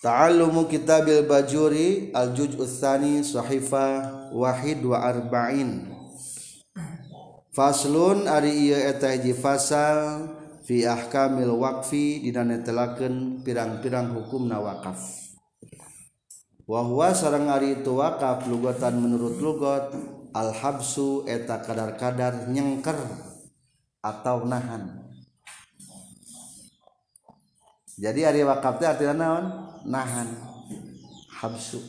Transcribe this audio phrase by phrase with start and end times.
[0.00, 5.92] Ta'allumu kitabil bajuri al-juj utsani sahifa wahid wa arba'in.
[7.52, 10.24] Faslun ari ieu eta hiji fasal
[10.64, 15.20] fi ahkamil waqfi dina netelakeun pirang-pirang hukumna wakaf
[16.64, 19.92] Wa huwa sareng ari itu wakaf lugatan menurut lugat
[20.32, 22.96] al-habsu eta kadar-kadar nyengker
[24.00, 24.99] atau nahan.
[28.00, 29.44] Jadi ari wakaf teh artinya naon?
[29.84, 30.28] Nahan.
[31.40, 31.84] Habsu.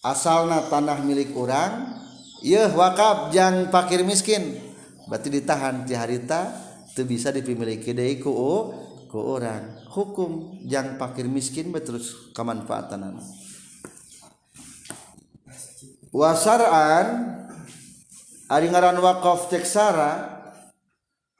[0.00, 1.98] Asalna tanah milik orang,
[2.38, 4.54] Yeh wakaf jang fakir miskin
[5.10, 6.54] berarti ditahan ti harita
[6.94, 8.30] tu bisa dipimiliki deui ku
[9.10, 13.18] ku orang hukum jang fakir miskin terus kamanfaatan
[16.14, 17.06] wasar'an
[18.46, 20.38] ari ngaran wakaf cek sara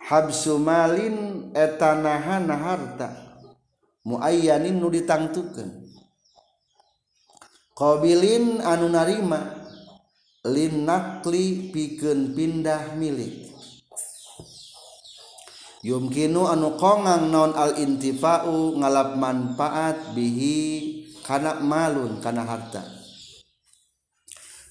[0.03, 3.28] habsu malin etanahan harta
[4.07, 5.89] muayanin nu ditangtukeun.
[7.79, 9.55] Qabilin anu narima
[10.43, 13.47] lin nakli pikeun pindah milik.
[15.87, 20.59] Yumkinu anu kongang non al intifa'u ngalap manfaat bihi
[21.23, 22.83] kana malun kana harta.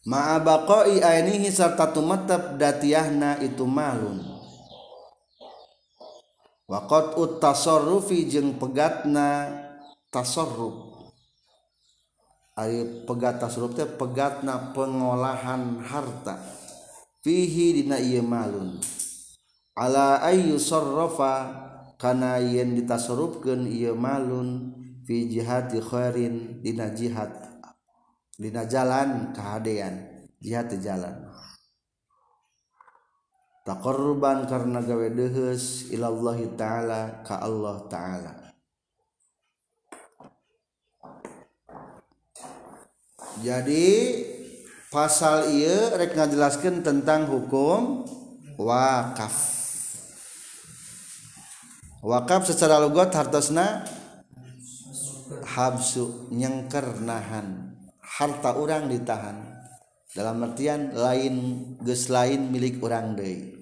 [0.03, 4.26] Ma'a baqa'i ainihi sarta tumetep datiahna itu malun.
[6.67, 9.47] Wakot ut tasarrufi jeung pegatna
[10.11, 10.87] tasarruf
[12.57, 16.41] Ari pegat tasarruf teh pegatna pengolahan harta.
[17.21, 18.81] Fihi dina ieu malun.
[19.77, 21.53] Ala ayu sarrafa
[22.01, 24.73] kana yen ditasarrufkeun ieu malun
[25.05, 27.29] fi jihati khairin dina jihad
[28.41, 31.26] dina jalan kahadean jihad jalan
[33.67, 38.33] taqarruban karena gawe deheus ilallahi taala ka Allah taala.
[43.43, 43.87] Jadi
[44.87, 48.07] pasal ia rek ngajelaskan tentang hukum
[48.55, 49.35] wakaf.
[52.07, 53.83] Wakaf secara logot hartosna
[55.43, 59.43] habsu nyengker nahan harta orang ditahan.
[60.15, 61.35] Dalam artian lain
[61.83, 63.56] ges lain milik orang deui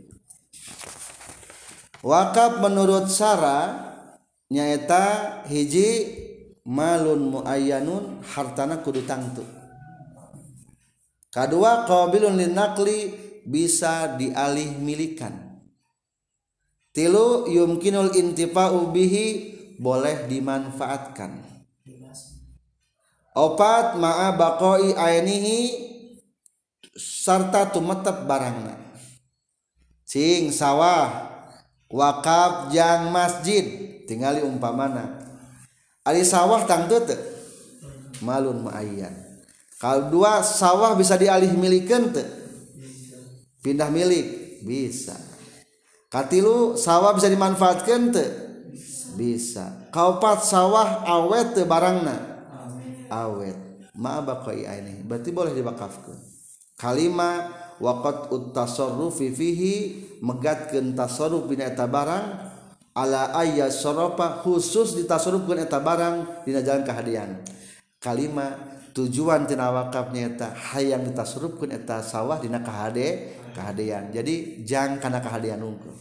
[2.06, 3.82] wakaf menurut Sara
[4.54, 6.14] nyaeta hiji
[6.62, 9.42] malun muayyanun hartana kudu tangtu.
[11.34, 13.12] Kedua qabilun linakli
[13.44, 15.34] bisa dialih milikan.
[16.96, 19.26] Tilu yumkinul intifa'u bihi
[19.76, 21.44] boleh dimanfaatkan.
[23.36, 25.76] Opat ma'a baqoi ainihi
[26.96, 28.80] sarta tumetep barangna.
[30.08, 31.35] Cing sawah
[31.90, 33.64] wakaf jang masjid.
[34.06, 35.22] Tinggali umpamana.
[36.06, 37.18] Ari sawah tangtu teu
[38.24, 39.12] malun ma'ayan
[39.76, 42.24] kalau dua sawah bisa dialih milikan te
[43.66, 44.62] pindah milik.
[44.66, 45.14] Bisa.
[46.10, 48.30] Katilu sawah bisa dimanfaatkan teu.
[49.18, 49.90] Bisa.
[49.90, 52.18] Kaupat sawah awet teu barangna.
[53.10, 53.58] Awet.
[53.96, 56.20] Ma baqai ini berarti boleh dibakafkan
[56.76, 59.76] kalimat waqat utasarrufi fihi
[60.20, 62.26] megatkeun tasarruf bina eta barang
[62.96, 67.44] ala ayya soropa khusus ditasarrufkeun eta barang dina jalan kehadian.
[68.00, 68.56] Kalima
[68.96, 75.64] tujuan tina wakaf nyata hayang ditasrupkeun eta sawah dina kahade kahadean jadi jang kana kahadean
[75.64, 75.96] unggul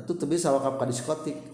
[0.00, 1.34] atuh teu bisa wakaf ka diskotik.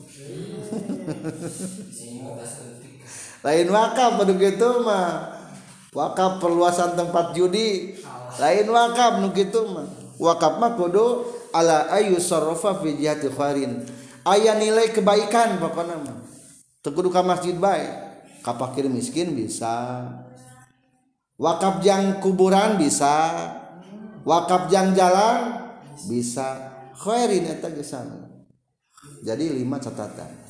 [3.44, 5.34] Lain wakaf pada gitu mah.
[5.96, 7.96] Wakaf perluasan tempat judi
[8.40, 9.88] lain wakaf nu kitu mah.
[10.16, 13.84] Wakaf mah kudu ala ayu sarrafa fi jihati khairin.
[14.26, 16.16] Aya nilai kebaikan pokokna mah.
[16.80, 17.84] Teu kudu ka masjid bae.
[18.40, 20.06] Kapakir miskin bisa.
[21.36, 23.32] Wakaf jang kuburan bisa.
[24.24, 25.68] Wakaf jang jalan
[26.08, 26.72] bisa.
[26.96, 28.36] Khairin eta gesan
[29.22, 30.45] jadi lima catatan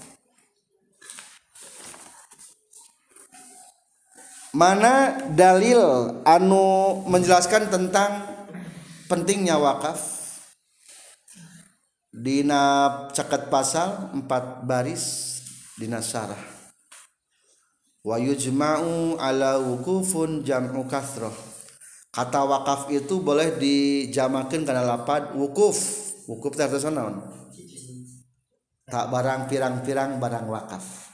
[4.57, 8.25] mana dalil anu menjelaskan tentang
[9.05, 10.17] pentingnya wakaf?
[12.17, 15.37] Dina caket pasal empat baris
[15.77, 16.41] dina syarah
[18.01, 21.35] wa yujma'u ala wukufun jam'u kasroh.
[22.09, 25.77] Kata wakaf itu boleh dijamakan karena lapad wukuf.
[26.25, 27.21] Wukuf artinya naon?
[28.89, 31.13] Tak barang pirang-pirang barang wakaf.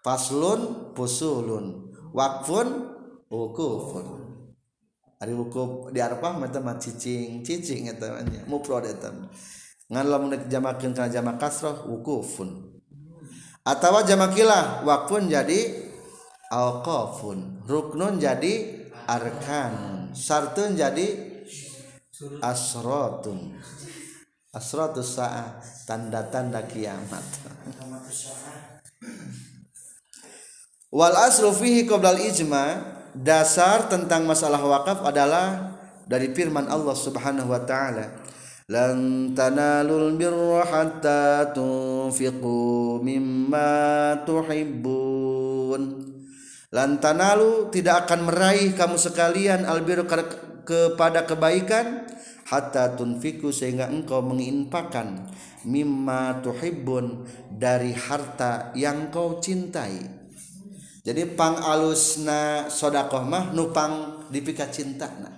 [0.00, 2.68] Faslun pusulun wakfun
[3.30, 4.06] wukufun.
[5.16, 9.08] Ari wukuf di arpah mata mah cicing cicing eta nya mufrad eta
[9.88, 12.76] ngan lamun dijamakeun kana jamak kasroh wukufun.
[13.66, 15.86] Atau jamakilah wakun jadi
[16.52, 21.34] alqafun ruknun jadi arkanun sartun jadi
[22.40, 23.58] asrotun
[24.56, 27.22] asrotus sa'a tanda-tanda kiamat
[30.90, 37.62] wal asru fihi qoblal ijma dasar tentang masalah wakaf adalah dari firman Allah Subhanahu wa
[37.64, 38.24] taala.
[38.66, 45.82] Lan tanalul birra hatta tunfiqu mimma tuhibbun.
[46.74, 50.02] Lan tanalu tidak akan meraih kamu sekalian albir
[50.66, 52.10] kepada kebaikan
[52.50, 55.30] hatta tunfiku sehingga engkau menginfakkan
[55.62, 57.22] mimma tuhibbun
[57.54, 60.25] dari harta yang kau cintai
[61.06, 65.30] jadi pang alusna sodakoh mah nupang dipika cinta na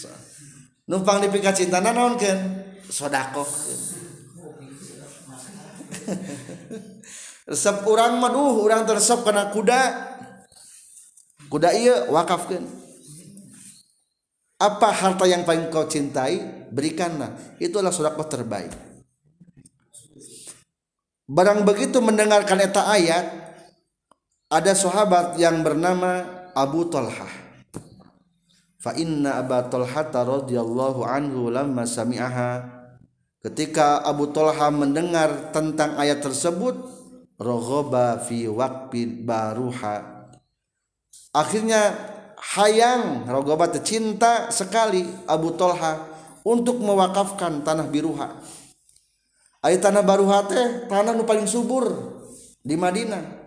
[0.00, 0.08] so,
[0.88, 2.40] nupang dipika cinta na non kan
[2.88, 3.44] sodakoh
[7.48, 9.80] resep orang maduh orang tersep kena kuda.
[11.48, 12.60] Kuda iya wakafkan
[14.60, 16.68] apa harta yang paling kau cintai?
[16.68, 17.56] Berikanlah.
[17.56, 18.87] Itulah sodakoh terbaik.
[21.28, 23.26] Barang begitu mendengarkan eta ayat
[24.48, 26.24] ada sahabat yang bernama
[26.56, 27.48] Abu Talhah
[28.78, 32.78] fa inna Abu Talha radhiyallahu anhu lamma sami'aha.
[33.38, 36.74] Ketika Abu Talha mendengar tentang ayat tersebut
[37.38, 40.26] roghaba fi waqfi baruha.
[41.30, 41.94] Akhirnya
[42.56, 46.02] hayang roghaba cinta sekali Abu Talha
[46.42, 48.34] untuk mewakafkan tanah biruha
[49.64, 51.88] ayat tanah baruha teh tanah nu paling subur
[52.62, 53.38] di Madinah.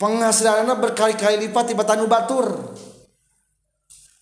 [0.00, 2.74] Penghasilannya berkali-kali lipat di Batanu Batur.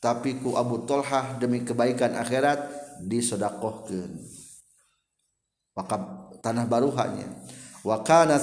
[0.01, 2.69] Tapi ku Abu Tolhah demi kebaikan akhirat
[3.05, 4.13] disodakohkan
[5.77, 7.29] wakab tanah baruhanya
[7.85, 8.37] wakana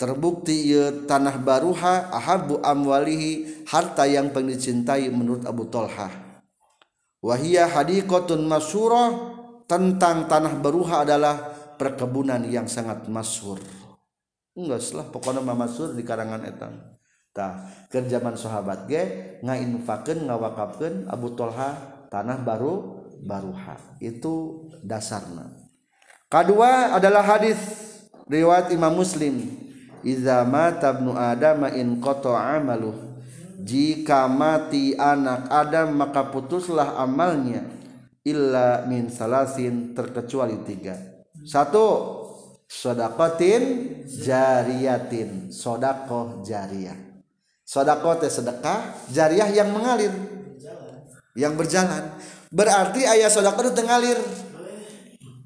[0.00, 6.12] terbukti ya tanah baruha ahabu amwalihi harta yang paling dicintai menurut Abu Tolhah.
[7.24, 9.33] Wahia hadikotun masyurah
[9.64, 11.36] tentang tanah baruha adalah
[11.80, 13.58] perkebunan yang sangat masyur
[14.54, 16.94] enggak salah pokoknya masyur di karangan etan
[17.90, 19.02] kerjaman sahabat ge
[19.42, 21.74] ngainfakeun ngawakafkeun Abu Tolha
[22.06, 23.98] tanah baru baruha.
[23.98, 25.50] Itu dasarna.
[26.30, 27.58] Kedua adalah hadis
[28.30, 29.50] riwayat Imam Muslim.
[30.04, 32.92] Iza mata ibnu adam in qata amalu
[33.64, 37.64] jika mati anak Adam maka putuslah amalnya
[38.24, 40.96] illa min salasin terkecuali tiga.
[41.44, 41.86] Satu
[42.66, 43.62] sodakotin
[44.08, 45.52] jariyatin.
[45.52, 46.96] Sodakoh jariyah.
[47.64, 50.12] Sodako teh sedekah jariah yang mengalir.
[51.36, 52.04] Yang berjalan.
[52.52, 54.18] Berarti ayah sodako itu ngalir.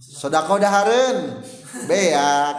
[0.01, 1.43] Sodako daharen.
[1.87, 2.55] Beak.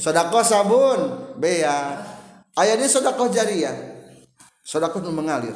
[0.00, 1.00] Sodako sabun.
[1.40, 2.14] Beak.
[2.54, 3.94] Ayah ini sodako jariah
[4.64, 5.54] sodako itu mengalir.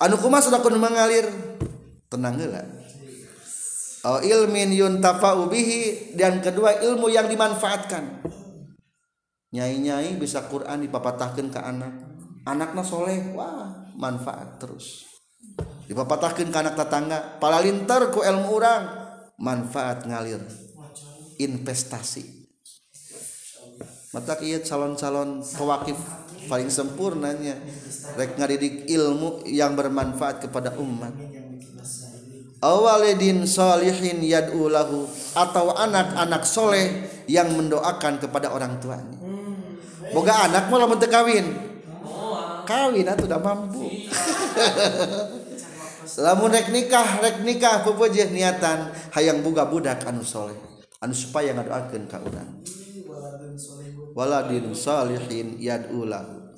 [0.00, 1.28] Anu kumah sodako itu mengalir
[2.06, 2.66] tenang gak
[4.06, 8.22] Oh, ilmin yuntafa'u bihi dan kedua ilmu yang dimanfaatkan.
[9.50, 11.90] Nyai-nyai bisa Quran dipapatahkan ke anak.
[12.46, 15.10] Anaknya soleh wah manfaat terus.
[15.90, 18.82] Dipapatahkan ke anak tetangga pala lintar ku ilmu orang
[19.42, 20.38] manfaat ngalir.
[21.42, 22.46] Investasi.
[24.14, 25.98] Mata kia calon-calon pewakif
[26.46, 27.58] paling sempurnanya.
[28.14, 31.45] Rek ngadidik ilmu yang bermanfaat kepada umat
[32.60, 39.18] awalidin solihin yad'u lahu atau anak-anak soleh yang mendoakan kepada orang tuanya.
[40.14, 41.46] Boga anak malah menteu kawin.
[42.66, 43.86] Kawin atuh udah mampu.
[46.16, 50.56] Lamun rek nikah rek nikah pupujih niatan hayang boga budak anu soleh
[51.02, 52.64] anu supaya ngadoakeun ka urang.
[54.16, 56.56] Waladin salihin yad'u lahu.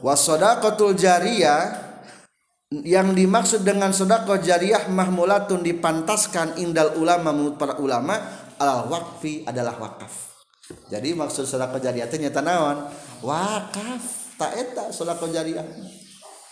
[0.00, 1.89] Wasodaqatul jariyah
[2.70, 8.14] yang dimaksud dengan sodako jariyah mahmulatun dipantaskan indal ulama menurut para ulama
[8.62, 10.30] alal wakfi adalah wakaf.
[10.86, 12.86] Jadi maksud sedekah jariah teh nyata naon?
[13.26, 14.02] Wakaf.
[14.38, 15.66] Tak eta sedekah jariah.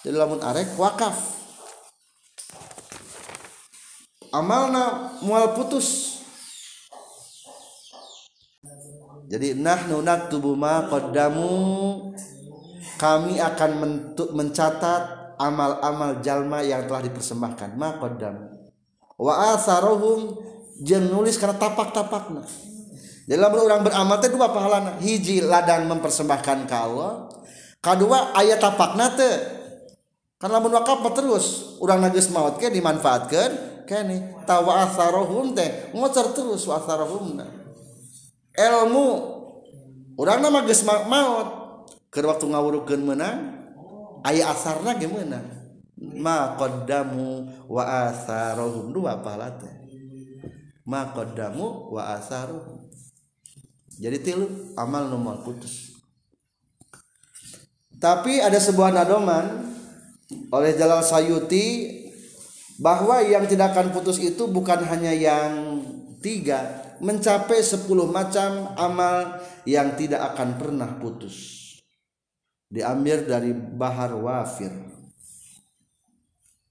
[0.03, 1.15] Jadi lamun arek wakaf.
[4.35, 6.19] Amalna mual putus.
[9.31, 11.55] Jadi nahnu naktubu ma qaddamu.
[12.99, 13.71] Kami akan
[14.35, 17.79] mencatat amal-amal jalma yang telah dipersembahkan.
[17.79, 18.59] Ma qaddamu
[19.19, 20.35] wa asarohum
[20.83, 22.43] jeung nulis karena tapak-tapakna.
[23.25, 24.99] Dalam orang beramal teh dua pahalana.
[24.99, 27.31] Hiji ladang mempersembahkan ke Allah
[27.79, 29.33] kedua ayat tapak nate
[30.39, 34.45] kan lamun wakaf terus orang najis maut ke dimanfaatkan kene.
[34.45, 37.41] Tawasarohum teh ngocer terus wasarohum
[38.55, 39.09] ilmu
[40.19, 41.59] orang nama geus maut.
[42.09, 43.58] Ke waktu ngawurukeun menang
[44.25, 45.47] aya asarna meunang
[45.99, 49.75] ma qaddamu wa asarohum dua pahala teh?
[50.89, 52.89] Ma qaddamu wa asarohum
[53.99, 54.47] jadi tilu
[54.79, 55.99] amal nomor putus.
[57.99, 59.75] Tapi ada sebuah nadoman
[60.55, 61.99] oleh Jalal Sayuti
[62.79, 65.83] bahwa yang tidak akan putus itu bukan hanya yang
[66.23, 71.58] tiga mencapai sepuluh macam amal yang tidak akan pernah putus
[72.69, 74.71] diambil dari bahar wafir.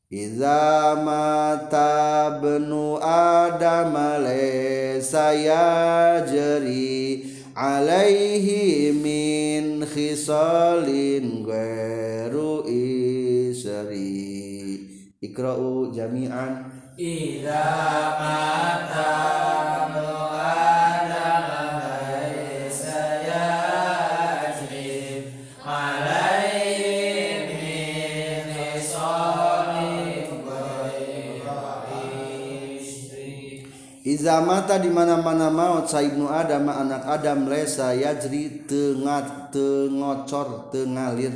[0.07, 3.91] Iza mata benu adam
[5.03, 14.15] saya jeri alaihi min khisalin ghairu isri.
[15.19, 16.71] Iqra'u jami'an.
[16.95, 17.67] Idza
[18.15, 19.76] mata
[34.27, 41.31] Iza mata di mana-mana maut saibnu Adam anak Adam lesa yajri tengah tengocor tengalir.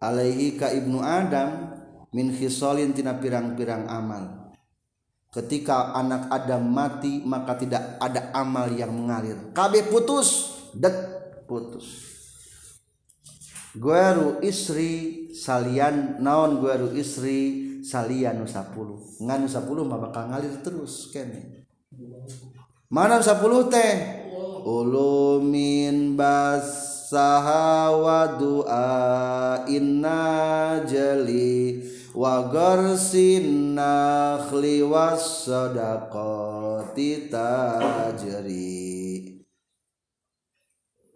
[0.00, 1.68] Alaihi ka ibnu Adam
[2.16, 4.56] min khisalin tina pirang-pirang amal.
[5.28, 9.52] Ketika anak Adam mati maka tidak ada amal yang mengalir.
[9.52, 10.96] Kabeh putus det
[11.44, 12.08] putus.
[13.76, 21.12] Gueru isri salian naon gueru isri salian nu 10 ngan 10 mah bakal ngalir terus
[21.12, 21.57] kene
[22.88, 23.94] mana 10 teh.
[24.68, 28.28] Ulumin basaha wa
[29.64, 31.80] inna jali
[32.12, 38.76] wa garsin nakhli was sadaqati tajri.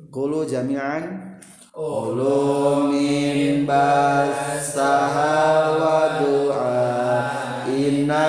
[0.09, 1.37] Kulu jami'an.
[1.77, 5.37] Ulumin basaha
[5.77, 6.85] wa du'a
[7.69, 8.29] inna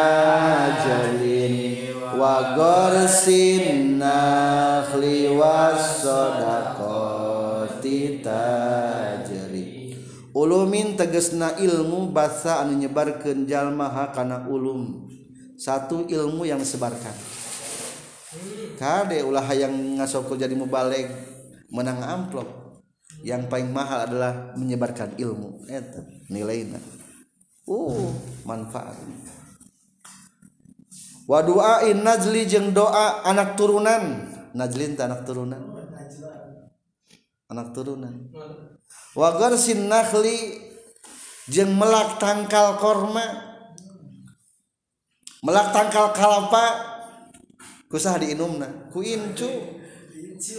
[2.24, 9.92] wa gorsin nakhli wasodakoti tajri
[10.32, 15.12] ulumin tegesna ilmu basa anu nyebarkeun jalma kana ulum.
[15.54, 17.12] Satu ilmu yang disebarkan
[18.80, 21.12] kade ulah yang ngasokul jadi mubaleg
[21.76, 22.64] menang amplop.
[23.24, 25.64] Yang paling mahal adalah menyebarkan ilmu.
[25.72, 26.80] Eta nilainya
[27.68, 28.12] uh
[28.44, 28.96] manfaat
[31.34, 34.30] wa du'ain najli jeung doa anak turunan.
[34.54, 35.66] Najlin anak turunan.
[37.50, 38.30] Anak turunan.
[39.18, 40.62] Wa garsin nakhli
[41.50, 43.50] jeung melak tangkal korma.
[45.42, 46.66] Melak tangkal kalapa?
[47.90, 48.94] Kusah diinumna.
[48.94, 49.50] Ku incu.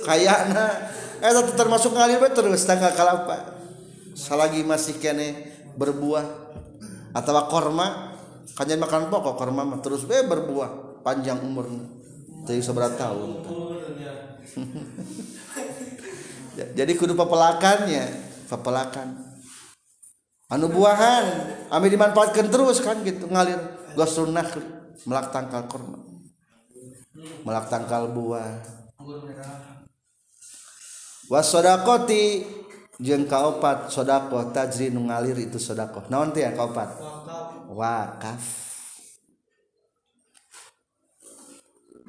[0.02, 0.90] Kayakna.
[1.22, 3.62] Eh, Eta termasuk ngalir terus tangkal kalapa.
[4.18, 6.26] Salagi masih kene berbuah
[7.14, 8.13] atau korma.
[8.52, 11.64] Kanjeng makan pokok korma mah terus be berbuah panjang umur
[12.44, 13.40] teu seberat tahun.
[16.78, 18.04] Jadi kudu pepelakannya
[18.46, 19.34] pepelakan
[20.52, 21.24] anu buahan
[21.72, 23.80] ame dimanfaatkan terus kan gitu ngalir.
[23.94, 24.50] Gosunah
[25.06, 26.04] melak tangkal korma
[27.44, 28.60] melak tangkal buah.
[31.28, 32.44] Wasodakoti
[33.00, 36.04] jeung kaopat sodako tajri ngalir itu sodako.
[36.12, 37.00] Naon ya kaopat
[37.74, 38.44] wakaf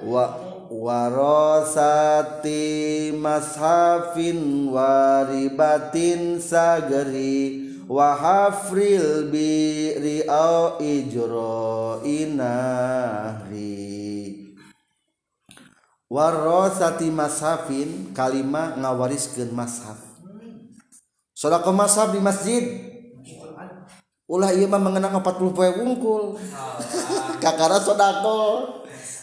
[0.06, 0.38] wa
[0.70, 2.60] warasati
[3.18, 13.66] mashafin waribatin sagri wa hafril bi au ijro inahri
[16.10, 19.98] warasati mashafin kalima ngawariskeun mashaf.
[21.36, 22.64] Sodako mashaf di masjid.
[24.26, 26.24] Ulah iya mah mengenang 40 poe wungkul.
[27.44, 28.74] Kakara sodako.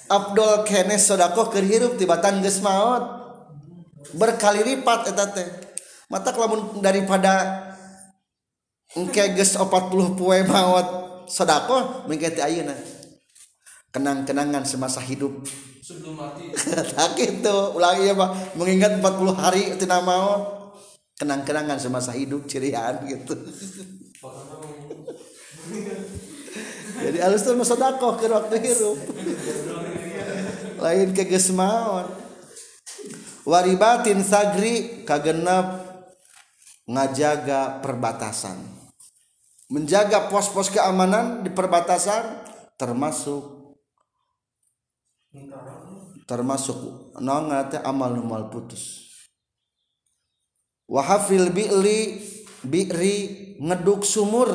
[0.07, 3.23] Abdul kenes sodako keur hirup tibatan geus maot.
[4.15, 5.49] Berkali lipat eta teh.
[6.13, 7.65] Mata kelamun daripada
[8.95, 10.87] engke geus 40 poe maot
[11.27, 12.77] sodako mengke teh ayeuna.
[13.93, 15.45] Kenang-kenangan semasa hidup.
[15.83, 16.49] Sebelum mati.
[16.95, 17.77] Tak gitu.
[17.77, 20.63] Ulah iya mah mengingat 40 hari tina maot.
[21.19, 23.37] Kenang-kenangan semasa hidup cirian gitu
[27.03, 28.99] jadi alus tuh sodakoh ke waktu hirup.
[30.83, 32.11] Lain ke gesmaon
[33.47, 35.83] waribatin sagri kagenap
[36.87, 38.59] ngajaga perbatasan.
[39.73, 42.45] Menjaga pos-pos keamanan di perbatasan
[42.77, 43.63] termasuk
[46.29, 46.77] termasuk
[47.25, 49.09] nonga teh amal numal putus
[50.93, 52.21] wahafil bi'li
[52.69, 53.17] bi'ri
[53.65, 54.53] ngeduk sumur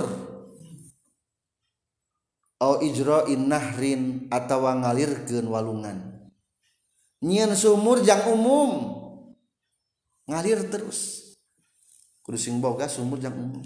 [2.58, 5.98] au ijra'in nahrin atawa ngalirkeun walungan.
[7.22, 8.98] Nyieun sumur jang umum.
[10.30, 11.34] Ngalir terus.
[12.26, 13.66] Kudu sing boga sumur jang umum.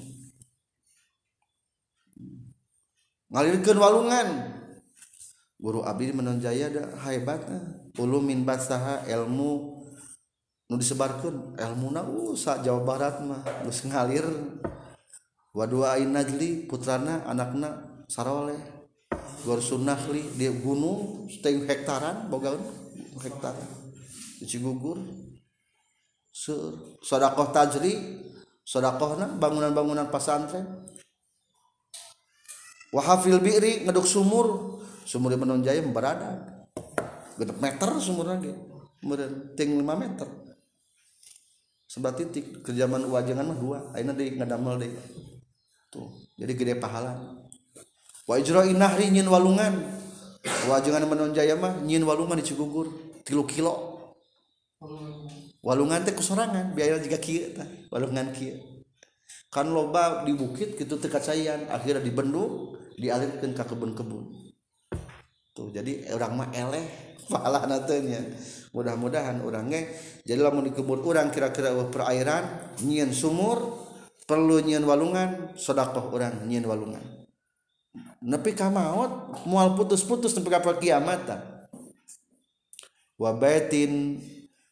[3.31, 4.27] Ngalirkeun walungan.
[5.61, 7.61] Guru abdi menonjaya da hebatna
[7.93, 9.79] eh, ulum min basaha ilmu
[10.67, 11.53] nu disebarkeun.
[11.53, 14.25] Ilmuna usah uh, Jawa Barat mah geus ngalir.
[15.53, 18.70] Wa duain najli putrana anakna saroleh
[19.41, 22.53] gor sunahli di gunung setengah hektaran boga
[23.21, 23.57] hektar.
[24.41, 24.97] Di Cigugur.
[27.01, 28.21] Sodakoh tajri
[28.65, 30.89] sodakohna bangunan-bangunan pesantren.
[32.93, 34.79] Wahafil bi'ri ngeduk sumur.
[35.05, 36.65] Sumur menonjaya berada
[37.37, 38.53] gedek meter sumur lagi.
[39.01, 40.29] Kemudian ting 5 meter.
[41.89, 43.77] Sebelah titik kerjaman wajangan mah dua.
[43.97, 44.95] Aina deui ngadamel deui.
[45.91, 46.07] Tuh
[46.39, 47.19] jadi gede pahala
[48.31, 49.99] wa ijra'i nahri nyin walungan.
[50.41, 52.87] Wajangan menonjaya mah nyin walungan di Cigugur
[53.27, 53.99] 3 kilo.
[55.61, 58.55] Walungan teh kusorangan biaya juga kieu tah walungan kieu.
[59.51, 64.23] Kan loba di bukit gitu tekat sayan akhirnya dibendung dialirkan ke kebun-kebun.
[65.51, 66.85] Tuh jadi orang mah eleh
[67.31, 68.23] pahala natenya
[68.71, 69.83] mudah-mudahan orangnya
[70.23, 73.83] jadi lamun di kebun orang kira-kira perairan nyian sumur
[74.23, 77.20] perlu nyian walungan sodakoh orang nyian walungan
[78.21, 81.25] nepi ka maut mual putus-putus nepi ka kiamat
[83.17, 84.21] wabaitin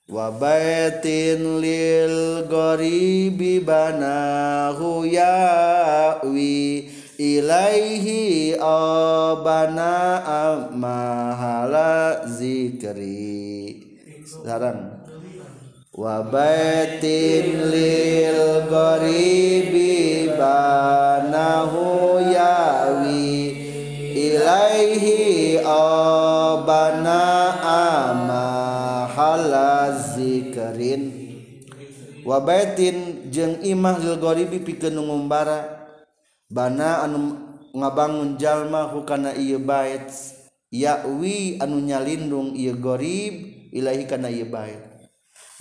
[0.09, 6.89] wabaitin lil gharibi banahu yawi
[7.19, 10.23] ilaihi abana
[10.73, 13.85] mahala zikri.
[14.25, 15.03] Sekarang
[15.93, 23.28] wa baitin lil gharibi banahu yawi
[24.19, 27.23] ilaihi abana
[28.35, 31.03] amahala zikrin
[32.27, 35.87] wabaitin jeung imah lil ghoribi pikeun ngumbara
[36.51, 37.39] bana anu
[37.71, 40.11] ngabangun jalma hukana ieu bait
[40.67, 43.33] yakwi anu nyalindung ieu gorib
[43.71, 44.83] ilahi kana ieu bait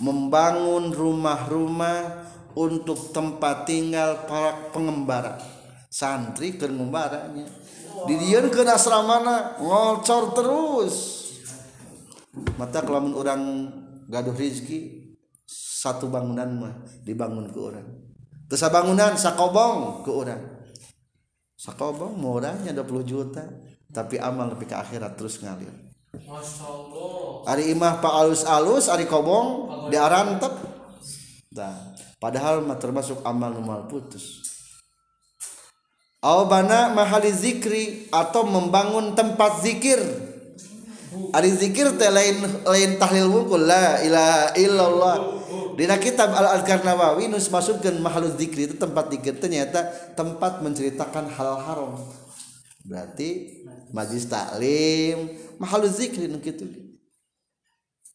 [0.03, 5.37] membangun rumah-rumah untuk tempat tinggal para pengembara.
[5.89, 7.49] Santri ke ngumbaranya
[8.07, 10.95] didieun ke asramana ngolcor terus.
[12.55, 13.41] Mata kelamun orang
[14.09, 15.09] gaduh rizki
[15.79, 16.73] satu bangunan mah
[17.05, 17.87] dibangun ke orang
[18.49, 20.41] terus bangunan sakobong ke orang
[21.53, 23.45] sakobong murahnya 20 juta
[23.93, 25.71] tapi amal lebih ke akhirat terus ngalir.
[27.45, 30.53] Ari imah pak alus-alus Ari kobong diarantep.
[31.53, 34.48] Nah, padahal mah termasuk amal numal putus
[36.19, 39.99] Aubana mahali zikri atau membangun tempat zikir
[41.31, 45.17] Ari zikir teh lain lain tahlil wungkul la ilaha illallah
[45.79, 51.31] Dina kitab Al Adkar Nawawi nus masukkan mahalul zikri itu tempat zikir ternyata tempat menceritakan
[51.31, 52.03] hal haram.
[52.83, 53.63] Berarti
[53.95, 56.67] majlis taklim mahalul zikri nu kitu.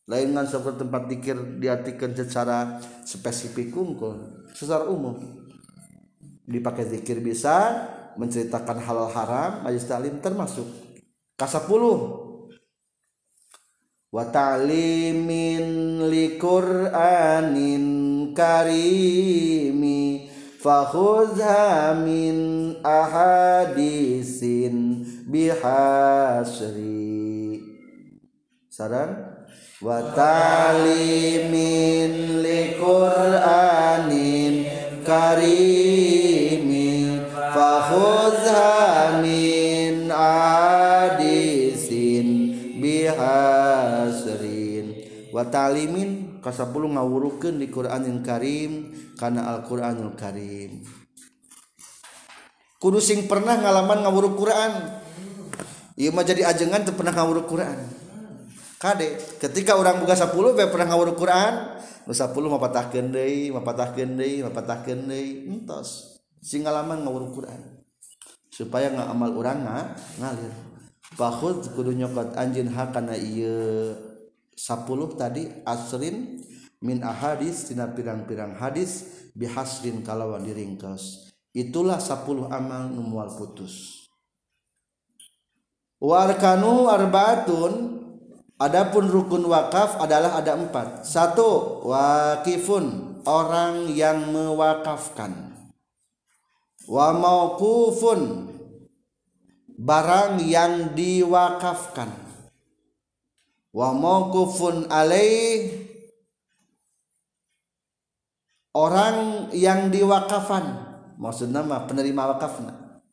[0.05, 5.44] Lain ngan tempat zikir diartikan secara spesifik kungkul, secara umum.
[6.45, 7.89] Dipakai zikir bisa
[8.21, 10.69] menceritakan halal haram, majlis taklim termasuk.
[11.41, 12.21] Kasapuluh.
[14.15, 20.31] Wa ta'limin li qur'anin karimi
[20.63, 26.79] fakhudha min ahadisin bihasri.
[28.71, 29.43] Sarang
[29.83, 42.27] wa ta'limin li qur'anin karimi fakhudha min ahadisin
[42.81, 44.97] bihasrin.
[45.31, 50.81] Wa talimin kasapuluh ngawurukeun di Qur'anil Karim kana Al-Qur'anul Karim.
[52.81, 54.73] Kudu sing pernah ngalaman ngawuruk Quran.
[55.97, 57.81] Ieu mah jadi ajengan teu pernah ngawuruk Quran.
[58.77, 61.74] Kade ketika orang buka 10 bae pernah ngawuruk Quran
[62.05, 66.21] nusapuluh mapatahkeun deui mapatahkeun deui mapatahkeun deui entos.
[66.45, 67.61] Singalaman ngawur Quran.
[68.53, 70.53] Supaya nggak amal uranga ngalir.
[71.15, 73.95] Fakhud kudu nyokot anjin hakana iya
[74.55, 76.43] sapuluh tadi asrin
[76.83, 81.33] min ahadis tina pirang-pirang hadis bihasrin kalawan diringkas.
[81.55, 84.05] Itulah sapuluh amal numual putus.
[86.03, 87.94] Warkanu arbaatun
[88.65, 91.05] Adapun rukun wakaf adalah ada empat.
[91.05, 95.53] Satu, wakifun orang yang mewakafkan.
[96.89, 98.49] Wa mauqufun
[99.77, 102.09] barang yang diwakafkan.
[103.77, 105.85] Wa mauqufun alaih
[108.73, 110.89] orang yang diwakafan.
[111.21, 113.05] Maksudnya mah penerima wakafna.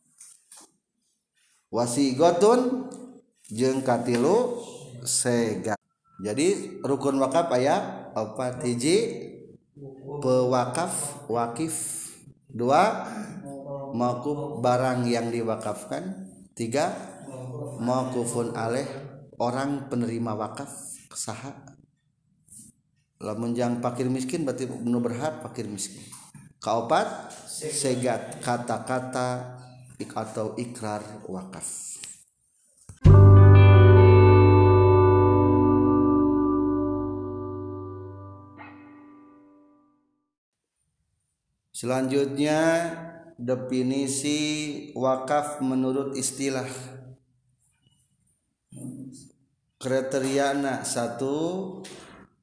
[1.71, 2.87] Wasigotun
[3.51, 4.63] jeung katilu
[5.05, 5.75] sega.
[6.21, 9.29] Jadi rukun wakaf ayat apa hiji
[10.21, 12.07] pewakaf wakif.
[12.51, 13.07] Dua
[13.95, 16.29] makuf barang yang diwakafkan.
[16.51, 16.91] Tiga
[17.79, 18.85] makufun aleh
[19.39, 20.69] orang penerima wakaf
[21.15, 21.55] saha.
[23.21, 26.03] Lamun jang pakir miskin berarti nu berhak pakir miskin.
[26.61, 29.57] Kaopat segat kata-kata
[30.01, 31.91] atau ikrar wakaf
[41.81, 42.93] Selanjutnya
[43.41, 44.37] definisi
[44.93, 46.69] wakaf menurut istilah.
[49.81, 51.81] Kriteriana satu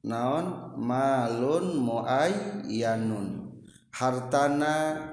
[0.03, 0.75] naon?
[0.75, 3.55] Malun muay yanun
[3.95, 5.07] hartana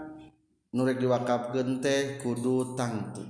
[0.75, 3.23] nurek diwakaf gente kudu tangtu.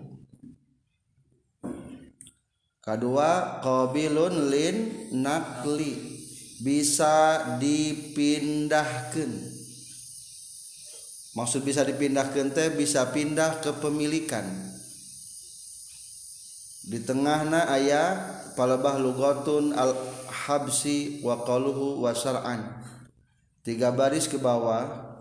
[2.80, 6.16] Kedua qabilun lin nakli.
[6.56, 9.45] Bisa dipindahkan
[11.36, 14.42] maksud bisa dipindahkan teh bisa pindah ke pemilikan.
[16.86, 18.16] Di tengahna ayat
[18.56, 19.92] palebah lugotun al
[20.26, 22.64] habsi wa qaluhu wa syar'an.
[23.60, 25.12] Tiga baris ke bawah.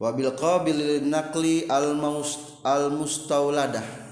[0.00, 4.08] Wabil qabil naqli al maus al mustauladah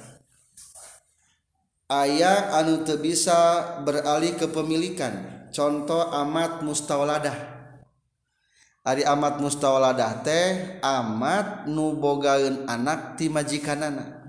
[1.86, 5.46] ayat anu teu bisa beralih ke pemilikan.
[5.54, 7.56] Contoh amat mustauladah
[8.87, 14.22] Ari amat mustawaladah teh amat nu bogaeun anak ti majikanana.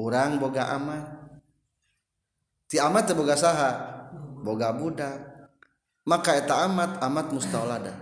[0.00, 1.36] Urang boga amat.
[2.72, 3.70] Ti amat teh boga saha?
[4.40, 5.20] Boga budak.
[6.08, 7.96] Maka eta amat amat mustawaladah.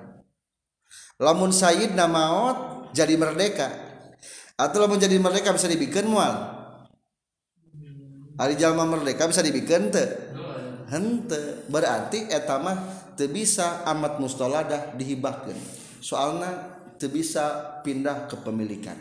[1.19, 3.67] Lamun Sayyid maot jadi merdeka.
[4.55, 6.39] Atau lamun jadi merdeka bisa dibikin mual.
[8.39, 10.07] Ari jalma merdeka bisa dibikin teh.
[10.87, 11.67] Hente.
[11.67, 15.57] Berarti eta mah bisa amat mustoladah dihibahkan.
[16.03, 18.95] Soalnya bisa pindah kepemilikan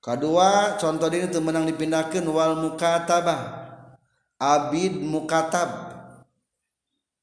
[0.00, 3.68] kedua contoh ini temenang dipindahkan wal mukatabah.
[4.40, 5.92] Abid mukatab.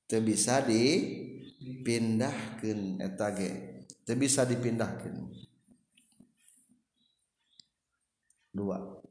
[0.07, 3.77] Bisa dipindahkan etage
[4.15, 5.27] bisa dipindahkan.
[8.53, 9.01] Dua.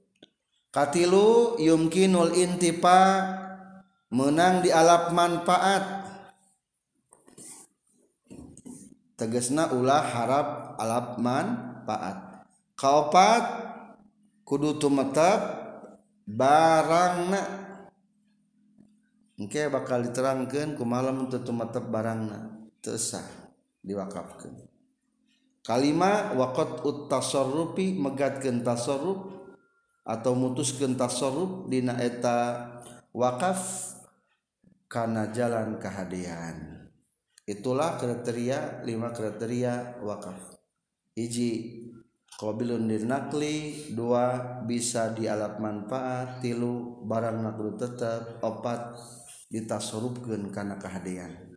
[0.73, 3.29] Katilu yumkinul intipa
[4.09, 5.96] menang di alap manfaat
[9.17, 13.45] tegesna ulah harap alapman paat kaopat
[14.45, 15.41] kudu tumetep
[16.29, 17.65] barangna.
[19.37, 23.25] Engke okay, bakal diterangkan ku malam untuk tumetep barangna tesah
[23.85, 24.67] diwakafkan
[25.67, 29.35] kalima wakot tasarrufi megatkeun tasarruf
[30.07, 32.71] atau mutuskeun tasarruf dina eta
[33.11, 33.59] wakaf
[34.87, 36.76] kana jalan kehadian
[37.47, 40.59] itulah kriteria lima kriteria wakaf.
[41.17, 41.51] Iji
[42.37, 43.89] qabilun nakli.
[43.95, 46.43] Dua bisa dialat manfaat.
[46.45, 48.99] Tilu barang naklu tetap opat
[49.49, 51.57] ditasurupkeun karena kehadian.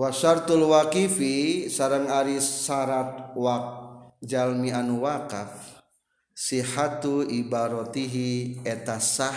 [0.00, 3.64] Wasartul wakifi sarang ari syarat wak
[4.24, 5.84] jalmi anu wakaf
[6.32, 9.36] sihatu ibaratihi etasah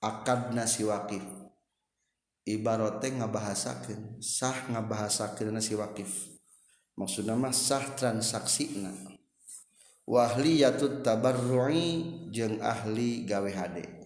[0.00, 1.37] akad nasi wakif
[2.48, 6.32] ibarote ngabahasakan sah ngabahasakan si wakif.
[6.96, 8.90] Maksudnya mah sah transaksi na
[10.08, 13.98] wahliyatut tabarru'i jeung ahli gawe hade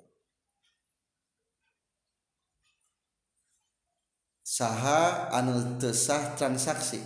[4.53, 7.01] saha anu tesah transaksi.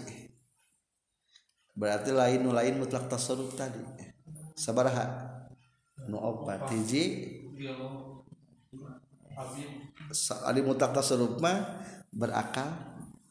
[1.76, 3.78] Berarti lain nu lain mutlak tasarruf tadi.
[4.56, 5.06] Sabaraha?
[6.08, 7.36] Nu opat hiji?
[10.48, 12.72] Adi mutak tasarruf mah berakal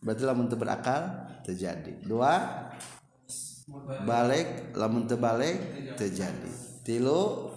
[0.05, 1.01] berarti lamun teu berakal
[1.41, 2.69] terjadi dua
[4.05, 5.57] balik lamun teu balik
[5.97, 6.53] terjadi
[6.85, 7.49] tilu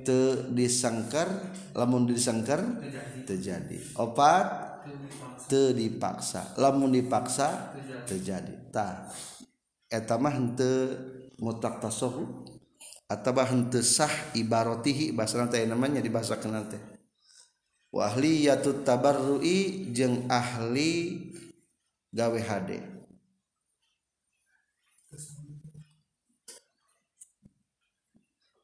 [0.00, 1.28] te disangker
[1.76, 2.64] lamun disangker
[3.28, 4.46] terjadi opat
[5.44, 7.76] te dipaksa lamun dipaksa
[8.08, 9.12] terjadi ta
[9.92, 10.96] eta mah henteu
[11.36, 12.48] mutak tasawuf
[13.84, 16.89] sah ibarotihi bahasa nanti namanya dibahasakan nanti wahli
[17.90, 21.30] yatut tabarrui jeng ahli
[22.14, 23.00] gawe HD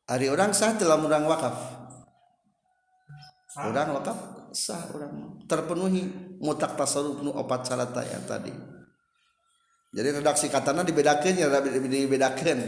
[0.07, 1.57] hari orang sah dalam orang wakaf?
[3.59, 4.19] Orang wakaf?
[4.55, 6.07] Sah orang terpenuhi
[6.41, 8.55] mutak tasarruf nu opat syarat yang tadi.
[9.93, 12.59] Jadi redaksi katana dibedakan ya dibedakan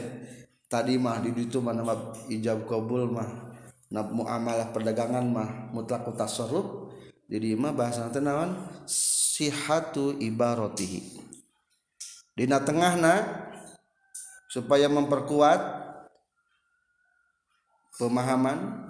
[0.68, 3.47] tadi mah di itu mana mah ijab kabul mah
[3.88, 6.92] nab muamalah perdagangan mah mutlak tasarruf.
[7.28, 8.56] Jadi mah bahasa naon?
[8.88, 11.28] Sihatu ibaratihi
[12.38, 13.26] dina tengahna
[14.46, 15.60] supaya memperkuat
[17.98, 18.86] pemahaman.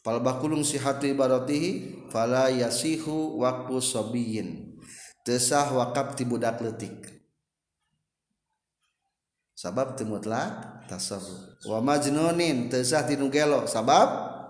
[0.00, 4.48] Fal bakulung sihatu ibaratihi fala yasihu waktu sobiyin.
[5.20, 7.19] Tesah wakaf ti budak letik
[9.60, 11.60] sabab teu mutlak tasarruf.
[11.68, 14.40] Wa majnunin teu sah tinu gelo sabab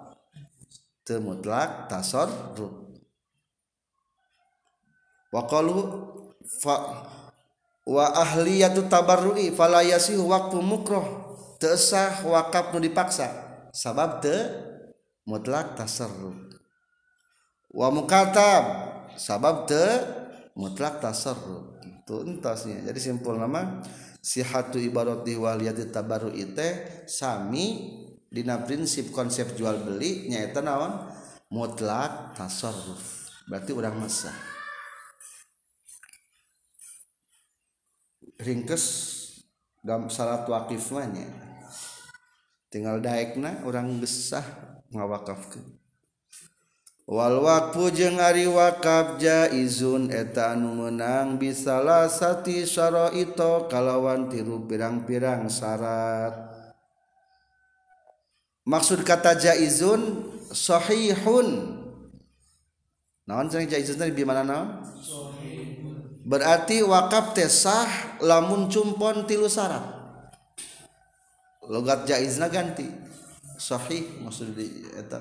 [1.18, 3.02] mutlak tasarruf.
[5.34, 6.06] Wa qalu
[6.62, 7.02] fa
[7.82, 11.34] wa ahliyatu tabarrui fala yasihu waqfu mukroh.
[11.58, 13.26] Teu sah wakaf nu dipaksa.
[13.74, 14.38] Sabab teu
[15.26, 16.38] mutlak tasarruf.
[17.74, 18.62] Wa mukatab.
[19.18, 19.82] Sabab teu
[20.54, 21.82] mutlak tasarruf.
[21.82, 22.86] Itu entasnya.
[22.86, 23.82] Jadi simpul nama
[24.20, 27.96] sihatu ibarati wal tabaru ite sami
[28.28, 31.10] dina prinsip konsep jual beli nyaeta naon?
[31.50, 33.26] Mutlak tasarruf.
[33.50, 34.30] Berarti urang masa
[38.40, 38.84] ringkes
[39.84, 40.92] dalam salat wakif
[42.72, 44.44] tinggal daekna orang gesah
[44.92, 45.79] ngawakafkeun.
[47.10, 55.50] wal Walwakfu jeung Ari wakaf jaizun eta anu menang bisalah sati syara'ito kalawan tiru pirang-pirang
[55.50, 56.38] syarat.
[58.62, 61.82] Maksud kata jaizun sahihun.
[63.26, 64.68] Naon sering jaizun tadi di mana naon?
[66.22, 69.82] Berarti wakaf teh sah lamun cumpon tilu syarat.
[71.66, 72.86] Logat jaizna ganti.
[73.58, 75.18] Sahih maksud di eta.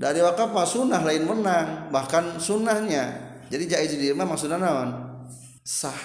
[0.00, 3.28] Dari wakaf mah sunnah lain menang bahkan sunnahnya.
[3.50, 4.90] Jadi jaiz di mah maksudnya naon?
[5.66, 5.96] Sah.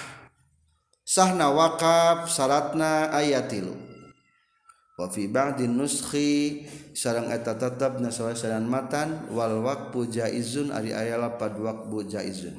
[1.05, 3.77] Sahna wakaf syaratna ayatilu
[4.95, 6.63] wa fi ba'din nuskhi
[6.95, 8.31] sareng eta tetep nasawa
[8.63, 12.55] matan wal waqfu jaizun ari aya lapad waqfu jaizun.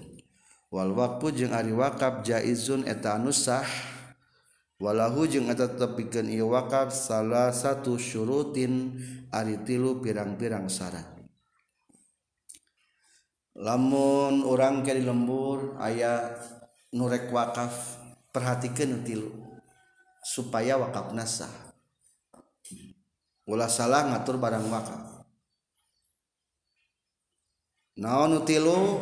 [0.70, 3.66] Wal waqfu jeung ari wakaf jaizun eta anu sah
[4.76, 8.96] walahu jeung eta tepikeun ieu wakaf salah satu syurutin
[9.32, 11.08] ari tilu pirang-pirang syarat.
[13.56, 16.36] Lamun orang ke di lembur aya
[16.92, 17.72] nurek wakaf
[18.28, 19.32] perhatikan tilu
[20.20, 21.48] supaya wakaf nasah
[23.48, 25.02] ulah salah ngatur barang wakaf.
[27.96, 29.00] Naon tilu?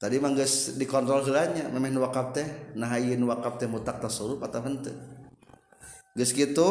[0.00, 4.96] tadi manggis dikontrol gelanya memang wakaf teh nahayin wakaf teh mutak tasawuf atau henteu.
[6.16, 6.70] Geus kitu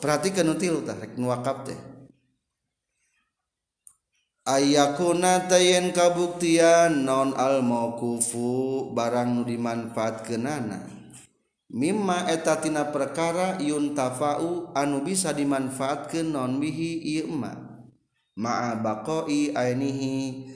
[0.00, 1.78] perhatikan nu tilu tah rek wakaf teh.
[4.42, 10.82] Ayakuna tayen kabuktian non al mauqufu barang nu dimanfaatkeunana.
[11.72, 17.30] Mimma eta tina perkara yuntafa'u anu bisa dimanfaatkeun non bihi ieu
[18.38, 20.14] ma'a baqoi ainihi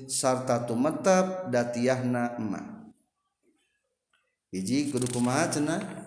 [0.08, 2.60] sarta tumetep datiahna ma
[4.52, 6.06] hiji kudu kumaha cenah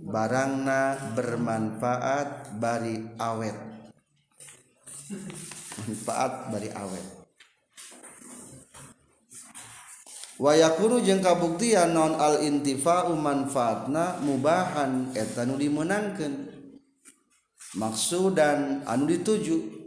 [0.00, 3.56] barangna bermanfaat bari awet.
[5.84, 7.06] Manfaat bari awet.
[10.40, 16.48] Wayakunu jeung kabuktian non al intifa'u manfaatna mubahan eta nu dimenangkeun.
[17.76, 19.79] Maksudan anu dituju.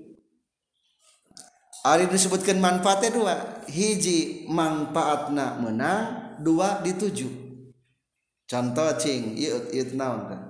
[1.84, 3.36] Ari disebutkan manfaatnya dua.
[3.68, 7.28] Hiji manfaatna menang dua dituju.
[8.48, 10.42] Contoh cing iut iut naon kan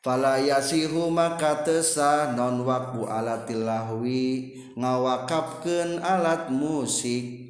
[0.00, 7.48] fala yasihu maka tesah non waktu alatil lahwi ngawakapkeun alat musik.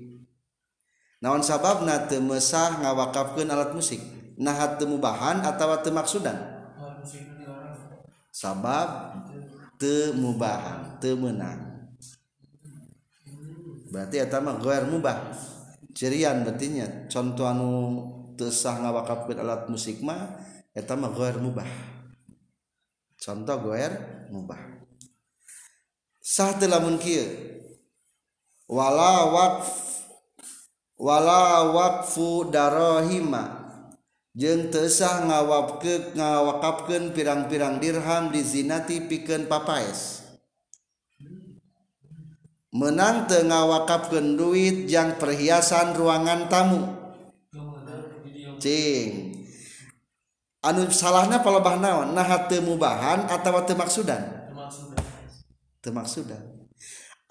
[1.21, 4.01] Naon sababna teu mesah ngawakapkeun alat musik?
[4.41, 6.39] Nah teu mubahan atawa teu maksudan?
[8.31, 9.19] Sabab
[9.77, 11.60] teu mubahan teu menang.
[13.91, 15.35] Berarti eta mah ghair mubah.
[15.91, 16.79] Cirian berarti
[17.11, 17.71] contoh anu
[18.39, 20.39] teu sah alat musik mah
[20.73, 21.91] eta mah ghair mubah.
[23.21, 23.93] Contoh goer
[24.33, 24.81] mubah.
[26.25, 27.29] Sah telah kieu.
[28.65, 29.69] Wala waqf
[30.97, 33.61] wala waqfu darahima
[34.33, 34.71] jeng
[36.15, 40.20] ngawakapkan pirang-pirang dirham di zinati piken papais
[42.71, 46.83] menang tengahwakapkan duit yang perhiasan ruangan tamu.
[48.61, 49.35] Cing.
[50.61, 52.13] Anu salahnya pelebah naon?
[52.13, 52.29] Nah
[52.61, 54.53] mubahan atau temaksudan
[55.81, 56.69] temaksudan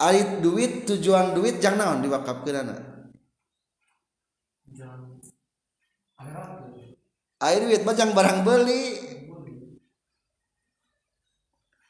[0.02, 2.80] Ait duit tujuan duit jangan naon anak
[7.40, 8.84] air duit macam barang beli.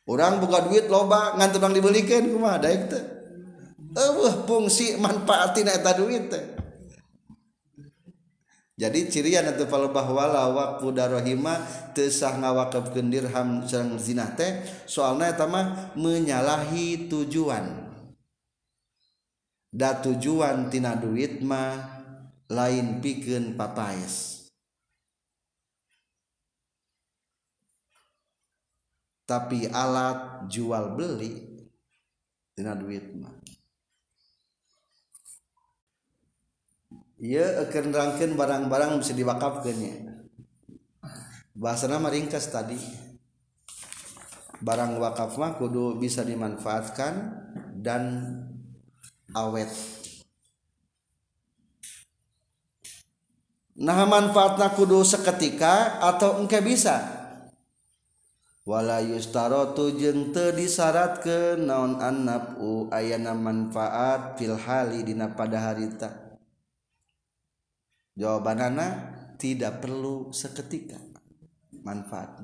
[0.07, 3.20] Orang buka duit loba ngan dibelikan kumaha daek teh
[3.97, 6.45] eh fungsi manfaatin eta duit teh.
[8.81, 11.61] Jadi cirian atau palebah wala waqfu darohima
[11.93, 17.93] teu sah ngawakefkeun dirham sareng zina teh soalna eta mah menyalahi tujuan.
[19.69, 22.01] Da tujuan tina duit mah
[22.49, 24.41] lain pikeun papaes
[29.31, 31.39] tapi alat jual beli
[32.59, 33.50] tina duit mah.
[37.21, 40.11] ia akan rangkin barang-barang bisa diwakafkannya
[41.61, 42.81] bahasa nama ringkas tadi.
[44.61, 47.33] Barang wakaf mah kudu bisa dimanfaatkan
[47.81, 48.05] dan
[49.33, 49.69] awet.
[53.81, 57.01] Nah manfaatna kudu seketika atau engke bisa?
[58.69, 66.30] Wala yustarotu jeung teu disyaratkeun naon annab u ayana manfaat fil hali dina pada harita.
[68.19, 70.99] Jawabanana tidak perlu seketika
[71.83, 72.41] manfaat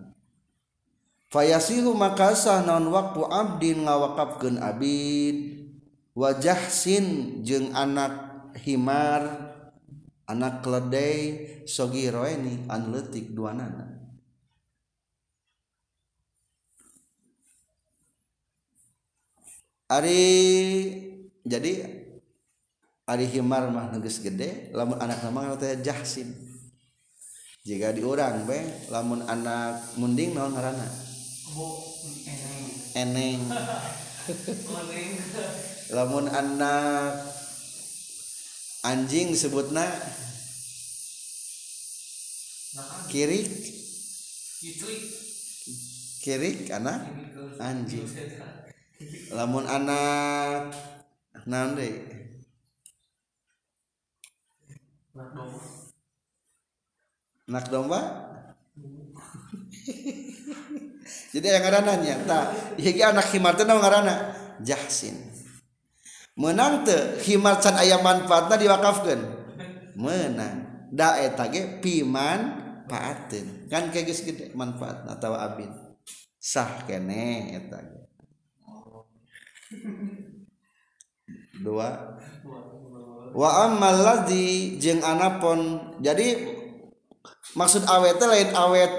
[1.33, 5.66] fayasihu makasah naon waqfu abdin ngawakafkeun abid.
[6.16, 8.16] Wajah sin jeung anak
[8.64, 9.52] himar
[10.24, 14.00] anak keledai sogiroeni anu leutik duanana
[19.92, 20.24] Ari
[21.44, 21.72] jadi
[23.07, 26.27] Ari himar mah neges gede lamun anak nama teh jahsin.
[27.62, 28.59] Jika diurang be
[28.90, 30.87] lamun anak munding naon ngaranna?
[32.99, 33.47] Eneng.
[35.95, 37.31] Lamun anak
[38.83, 39.87] anjing sebutna
[43.07, 43.47] kirik.
[46.27, 47.07] Kirik anak
[47.62, 48.11] anjing.
[49.31, 50.75] Lamun anak
[51.47, 52.26] nanti
[57.46, 58.00] Nak domba?
[61.33, 62.44] Jadi yang ngarananya tak.
[62.81, 65.14] hiji anak himar teh ngaranna jahsin.
[66.37, 69.20] Menang teh himar can aya manfaatna diwakafkeun.
[69.96, 70.88] Menang.
[70.92, 72.40] Da eta ge piman
[72.90, 73.70] paatin.
[73.70, 75.70] Kan kayak geus gede manfaatna atawa abid.
[76.37, 78.00] Sah kene eta ge.
[81.61, 82.19] Dua.
[83.37, 85.92] Wa ammal ladzi jeung anapon.
[86.01, 86.57] Jadi
[87.53, 88.92] maksud awet lain awet.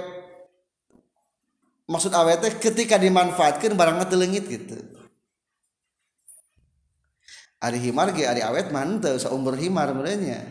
[1.87, 4.77] Maksud awet ketika dimanfaatkan barangnya telengit gitu.
[7.57, 10.45] Ari himar ge ari awet manteu seumur himar merenya.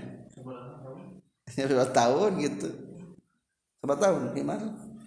[1.55, 2.43] Dua tahun.
[2.43, 2.69] Gitu.
[3.79, 4.61] Berapa tahun himar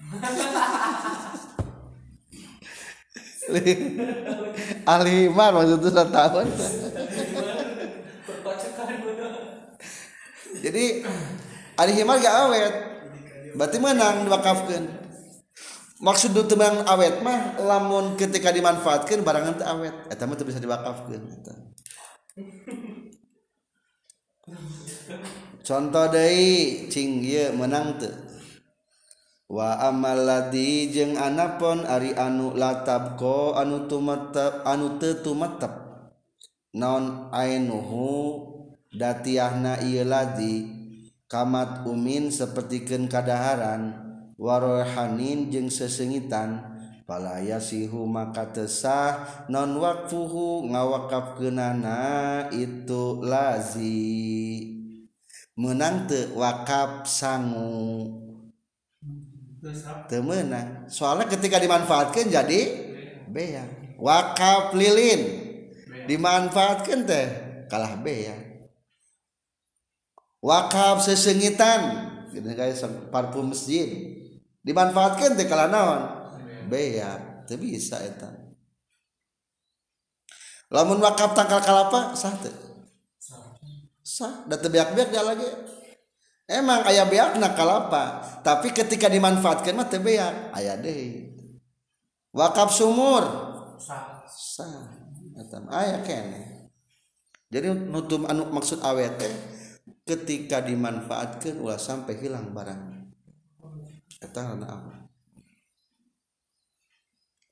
[4.94, 6.48] Aliman maksudnya tahun
[10.60, 11.08] Jadi
[11.80, 12.74] aliman gak awet.
[13.56, 14.84] Berarti menang diwakafkan.
[16.00, 19.96] Maksud itu teman awet mah lamun ketika dimanfaatkan barangan teu awet.
[20.08, 21.20] Eh, Eta mah bisa diwakafkan.
[25.68, 27.22] Contoh dari cing
[27.54, 28.29] menang tuh
[29.50, 35.74] wa amaladi jeung anapon ari anu latabko anu tumetep anu teu tumetep.
[36.70, 38.46] Naon ainuhu
[38.94, 40.70] datiahna ieu ladi
[41.26, 43.98] kamat umin sapertikeun kadaharan
[44.38, 46.70] warohanin jeung sesengitan.
[47.10, 54.62] Palayasihu maka tesah non wakfuhu ngawakafkeunana itu lazi.
[55.58, 58.29] Menang teu wakaf sangu.
[60.08, 60.88] Temenang.
[60.88, 62.62] Soalnya ketika dimanfaatkan jadi
[63.28, 65.48] bea wakaf lilin.
[66.10, 67.28] Dimanfaatkan teh
[67.70, 68.34] kalah bea
[70.42, 72.10] wakaf sesengitan.
[72.34, 72.80] Gitu kayak
[73.14, 73.88] parfum masjid.
[74.66, 76.02] Dimanfaatkan teh kalah naon?
[76.72, 78.30] Bea teu bisa eta.
[80.70, 82.14] Lamun wakaf tangkal kalapa?
[82.14, 82.54] Sah teh.
[84.02, 84.46] Sah.
[84.50, 85.69] Da teu beak-beak lagi
[86.50, 88.26] emang ayah beak nak kalapa.
[88.42, 90.52] Tapi ketika dimanfaatkan mah teu beak.
[90.52, 91.30] Aya deui.
[92.34, 93.24] Wakaf sumur.
[93.78, 94.26] Sah.
[94.26, 95.00] Sah.
[95.38, 96.74] Eta aya kene.
[97.50, 99.18] Jadi nutum anu maksud awet
[100.06, 103.10] ketika dimanfaatkan ulah sampai hilang barang.
[104.20, 105.08] Eta apa?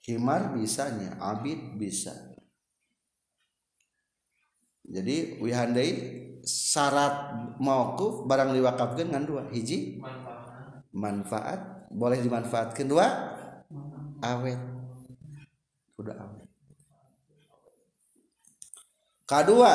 [0.04, 2.14] Himar bisanya abid bisa.
[4.88, 5.90] Jadi wihandai
[6.48, 9.44] syarat mauquf barang diwakafkeun ngan dua.
[9.52, 10.00] Hiji?
[10.00, 11.60] Manfaat, manfaat
[11.92, 13.06] boleh dimanfaatkan dua?
[14.24, 14.60] Awet.
[16.00, 16.48] Kudu awet.
[19.28, 19.74] Kedua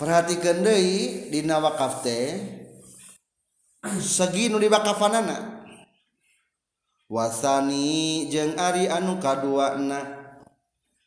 [0.00, 2.40] perhatikan deui dina wakaf teh
[4.00, 5.60] segi nu diwakafanana.
[7.08, 10.04] Wasani jeung ari anu kaduana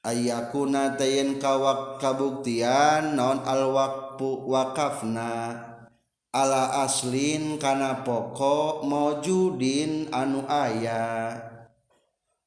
[0.02, 5.32] ayakuna tayen kawak kabuktian non alwak wakfu wakafna.
[6.32, 11.36] Ala aslin kana pokok maujudin anu aya.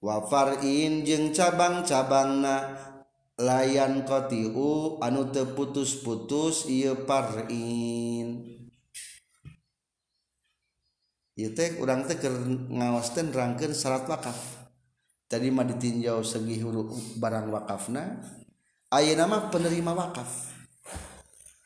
[0.01, 2.81] Wafarin jeung cabang-cabangna.
[3.35, 8.47] Layan kotiu anu teputus-putus ieu parin
[11.35, 14.39] ieu teh urang teh keur ngaoskeun rangkeun syarat wakaf.
[15.27, 18.23] Tadi mah ditinjau segi huruf barang wakafna
[18.95, 20.54] ayeuna mah penerima wakaf.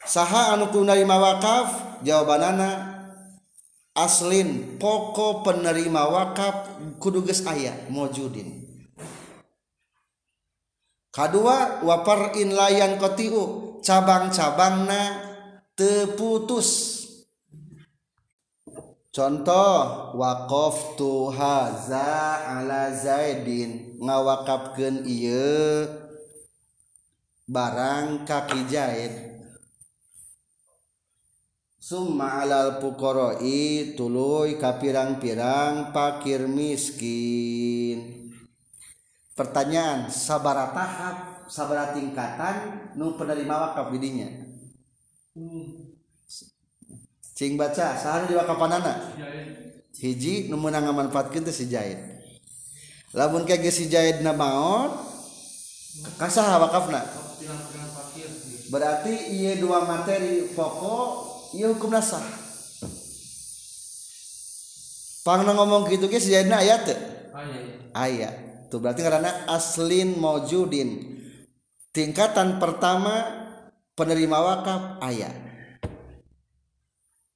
[0.09, 2.01] Saha anu penerima wakaf?
[2.01, 2.97] Jawabanana
[3.93, 8.65] aslin pokok penerima wakaf kudu geus aya mojudin.
[11.13, 15.29] Kadua wapar in layan kotiu cabang-cabangna
[15.75, 16.99] teputus
[19.19, 25.91] contoh wakof tu haza ala zaidin ngawakafkeun ieu
[27.51, 29.28] barang kaki Zaid
[31.89, 38.28] Summa alal pukoroi tuluy kapirang-pirang pakir miskin.
[39.32, 44.28] Pertanyaan, sabara tahap, sabara tingkatan nu penerima wakaf didinya?
[45.32, 45.97] Hmm.
[47.32, 49.16] Cing baca, sahana di wakafanana?
[49.97, 51.97] Hiji nu meunang ngamanfaatkeun teh si jahit.
[53.16, 54.93] Lamun kage si jahitna maot,
[56.20, 57.01] kasaha wakafna?
[58.68, 62.25] Berarti ieu dua materi pokok iya hukum nasah
[65.23, 67.01] pangna ngomong gitu ge si Jaidna ayat teh?
[67.93, 68.35] Ayat
[68.73, 71.21] tuh berarti karena aslin maujudin
[71.93, 73.29] tingkatan pertama
[73.93, 75.35] penerima wakaf ayat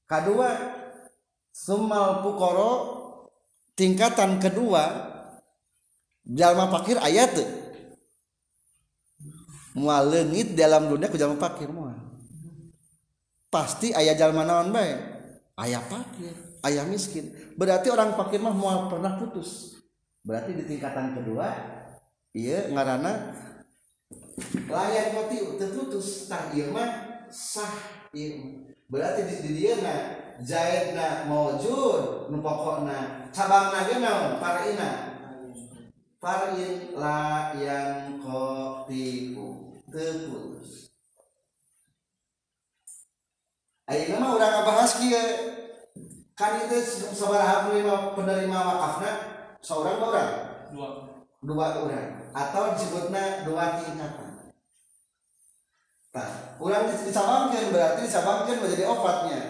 [0.08, 0.48] kedua
[1.52, 2.72] sumal pukoro.
[3.72, 4.84] Tingkatan kedua
[6.28, 7.40] jalma fakir ayat
[9.72, 11.91] mual lengit dalam dunia ku jalma fakir mual
[13.52, 14.96] pasti ayat jalma naon bae.
[15.60, 16.32] Ayah fakir
[16.64, 17.28] ayah miskin.
[17.60, 19.76] Berarti orang fakir mah mual pernah putus.
[20.24, 21.52] Berarti di tingkatan kedua
[22.32, 23.36] iya ngarana
[24.72, 26.32] layan mati terputus.
[26.32, 26.90] Tah iya mah
[27.28, 28.40] sah iya.
[28.88, 29.94] Berarti di dia na
[30.42, 34.30] Zaid na maujud nu pokokna cabang na naon?
[34.40, 34.90] Farina
[36.22, 40.91] farin la yang kotiku terputus
[43.90, 45.24] Ayo nama orang bahas kia
[46.38, 46.78] kan itu
[47.12, 49.10] sabaraha penerima penerima wakafna
[49.58, 50.30] seorang orang?
[50.70, 50.88] Dua.
[51.42, 52.30] Dua orang.
[52.30, 54.32] Atau disebutnya dua tingkatan
[56.12, 59.40] Nah, ulang dicabangkan berarti dicabangkan menjadi obatnya.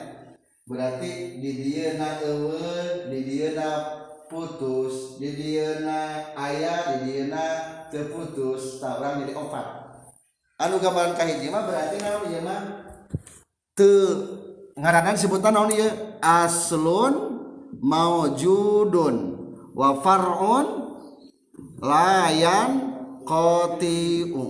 [0.63, 3.69] Berarti di dia na ewe, di dia na
[4.31, 7.45] putus, di dia na ayah, di dia na
[7.91, 9.67] terputus, tak orang jadi obat.
[10.63, 12.92] Anu gambaran kahiji mah berarti naon ieu mah
[14.77, 15.91] ngaranan sebutan naon ieu?
[16.23, 17.15] Aslun
[17.83, 19.17] maujudun
[19.75, 20.67] wa far'un
[21.83, 22.71] layan
[23.27, 24.45] qati'u.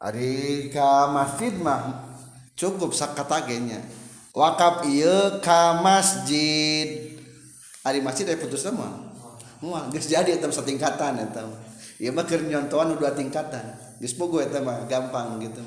[0.00, 2.08] Ari ka masjid mah
[2.56, 3.84] cukup sakatagenya
[4.32, 7.20] wakaf iya ka masjid.
[7.84, 9.12] Ari masjid ada putus sama
[9.60, 11.44] Mual, geus jadi eta satingkatan eta
[12.00, 15.60] Ieu mah keur nyontoan dua tingkatan geus bogo eta mah gampang gitu.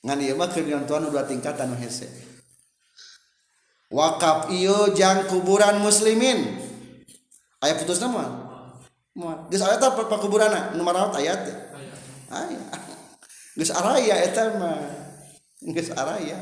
[0.00, 2.08] Ngan ieu mah keur nyontoan dua tingkatan hese.
[3.92, 6.56] Wakaf iyo jang kuburan muslimin.
[7.60, 8.48] Aya putus nama
[9.12, 11.44] Mual, geus aya ta kuburan nu marawat ayat
[12.32, 12.60] aya.
[13.58, 14.78] Geus araya eta mah.
[15.74, 16.38] Geus araya.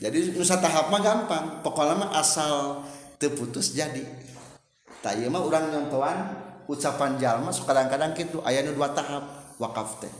[0.00, 1.44] Jadi nusa tahap mah gampang.
[1.60, 2.82] Pokoknya mah asal
[3.20, 4.02] terputus jadi.
[5.04, 9.24] Tak iya mah orang nyontoan ucapan jalma kadang-kadang gitu ayah nu dua tahap
[9.58, 10.12] wakaf teh.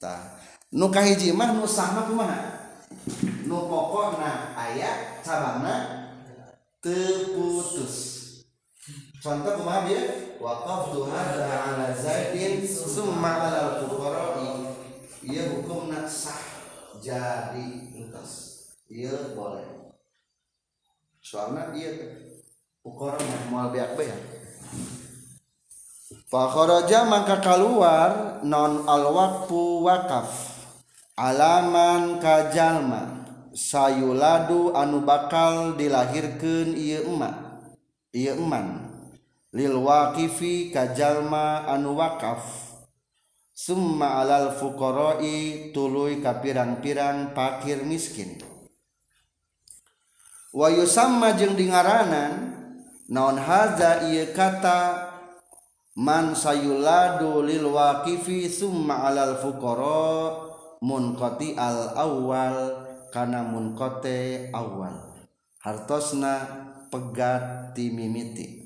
[0.00, 0.36] Tah
[0.72, 2.40] nu kahiji mah nu sah mah kumaha?
[3.44, 6.08] Nu pokokna aya cabangna
[6.80, 7.96] teputus
[9.20, 10.02] contoh kumaha dia?
[10.42, 14.74] Wakaf hadza ala zaidin summa ala fuqara'i
[15.22, 16.42] ieu hukumna sah
[16.98, 19.94] jadi entos ieu boleh.
[21.22, 21.94] Soalnya dia
[22.82, 24.16] ukuran mual biak ya
[26.32, 30.32] Fakharaja maka keluar non alwakfu wakaf.
[31.16, 33.20] Alaman kajalma.
[33.52, 37.36] Sayuladu anu bakal dilahirkan iya emak
[38.16, 38.88] iya eman.
[39.52, 42.40] Lil waqifi kajalma anu wakaf.
[43.52, 48.40] Summa alal fukoroi tuluy kapirang-pirang pakir miskin.
[50.56, 52.56] Wa yusamma jeung dingaranan
[53.12, 55.11] non haza iya kata
[55.96, 60.32] man sayuladu lil waqifi summa alal fuqara
[60.80, 62.56] munqati al awal
[63.12, 65.12] kana munqate awal
[65.60, 66.48] hartosna
[66.88, 68.62] pegat timimiti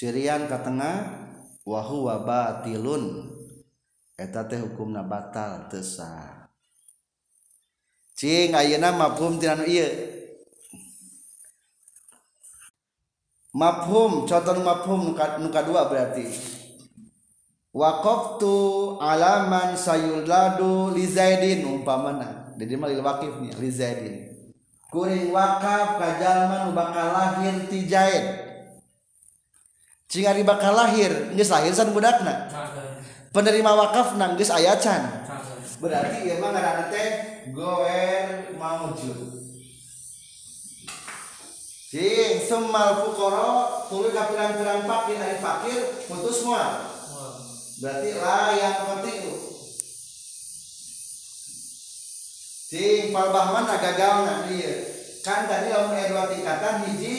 [0.00, 1.28] cirian ka tengah
[1.68, 3.36] wa huwa batilun.
[4.16, 6.48] Eta teh hukumna batal teu sah.
[8.16, 10.19] Cing ayeuna mafhum tina ieu.
[13.54, 16.26] Mafhum contoh mafhum nu kadua berarti.
[17.70, 22.50] Waqaftu alaman sayuladu li zaidin umpamana.
[22.58, 24.14] Jadi mah lil waqifnya li zaidin.
[24.90, 28.42] Kuring wakaf ka jalma nu bakal lahir ti zaid.
[30.10, 32.50] Cing ari bakal lahir geus lahir san budakna.
[33.30, 35.06] Penerima wakaf nang geus aya can.
[35.78, 37.08] Berarti ieu mah ngaranna teh
[37.54, 39.40] goer maujud
[41.90, 46.86] Cing semal fukoro tuluy ka pirang-pirang fakir ari fakir putus semua.
[47.82, 49.18] Berarti layak penting
[52.70, 54.86] Cing palbahman gagalna ieu.
[55.26, 57.14] Kan tadi lamun aya dua tingkatan hiji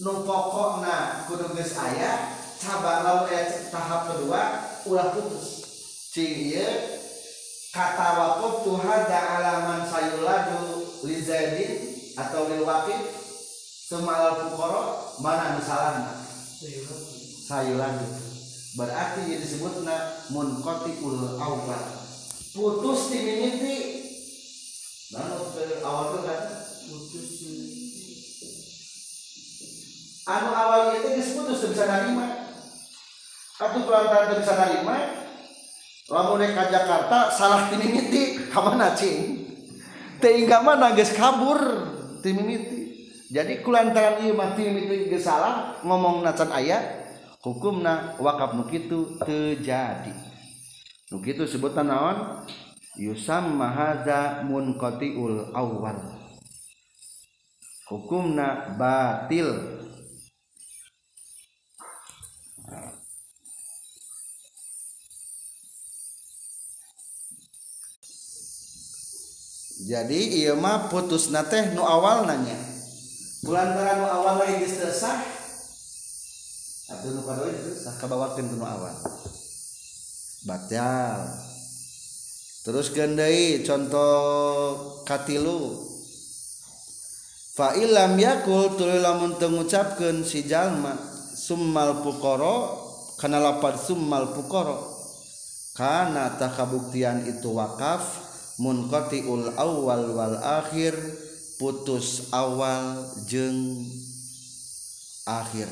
[0.00, 4.42] nu pokokna kudu geus aya, cabang lamun aya tahap kedua
[4.88, 5.60] ulah putus.
[6.16, 6.64] Cing ieu
[7.68, 11.72] kata wakuf tuh hada alaman sayuladu li zaidin
[12.16, 13.23] atau lil waqif
[13.84, 16.24] semal fukoro mana misalnya?
[17.44, 18.08] Sayuladu
[18.74, 21.84] berarti yang disebutna munqatiul awal
[22.56, 23.76] putus di mimiti
[25.12, 25.28] dan
[25.84, 26.40] awal itu kan?
[26.88, 27.28] Putus
[30.24, 32.26] anu awal itu disebut bisa nerima.
[33.54, 34.96] Atau pelantaran bisa nerima
[36.10, 39.44] lamun ka Jakarta salah timimiti kamana cing?
[40.18, 41.60] Tehingga mana geus kabur
[42.24, 42.83] timimiti
[43.32, 44.52] jadi kulantaran ieu mah
[45.16, 47.04] salah ngomong nacan ayat
[47.40, 50.12] hukumna wakaf nu kitu terjadi
[51.14, 52.42] nu kitu sebutan naon?
[52.94, 55.98] Yusam mahaza munqatiul awwal.
[57.90, 59.50] Hukumna batil.
[69.84, 72.73] Jadi ieu mah putusna teh nu awal nanya
[73.44, 75.20] bulantaran awal lain sah
[76.88, 78.96] Abdul Nukadoi sah kabawakeun nu awal.
[80.44, 81.28] Batal.
[82.64, 85.80] Terus gendai contoh katilu.
[87.56, 90.96] Fa ilam yakul tuluy lamun teu ngucapkeun si jalma
[91.36, 92.84] summal pukoro
[93.20, 94.92] kana lapad summal pukoro.
[95.76, 98.04] Kana takabuktian itu wakaf
[98.60, 101.23] munqatiul awal wal akhir.
[101.56, 103.86] putus awal jeng
[105.24, 105.70] akhir.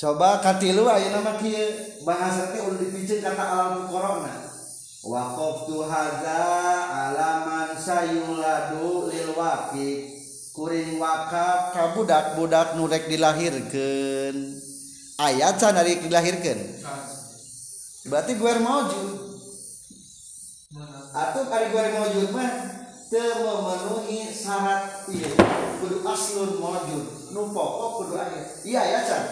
[0.00, 4.32] Coba katilu ayo nama kia bahasa teh udah dipicin kata alam corona
[5.04, 6.40] wakof tuhaza
[6.88, 10.20] alaman sayuladu lil wakik
[10.56, 14.36] kuring wakaf kabudak budak nurek dilahirkan
[15.20, 16.58] ayat sana dilahirkan
[18.08, 18.88] berarti gue mau
[21.10, 22.50] atau kali gue maujud mah
[23.10, 25.34] memenuhi syarat iya.
[25.82, 29.24] Kudu aslun maujud nu pokok kudu aya iya ya can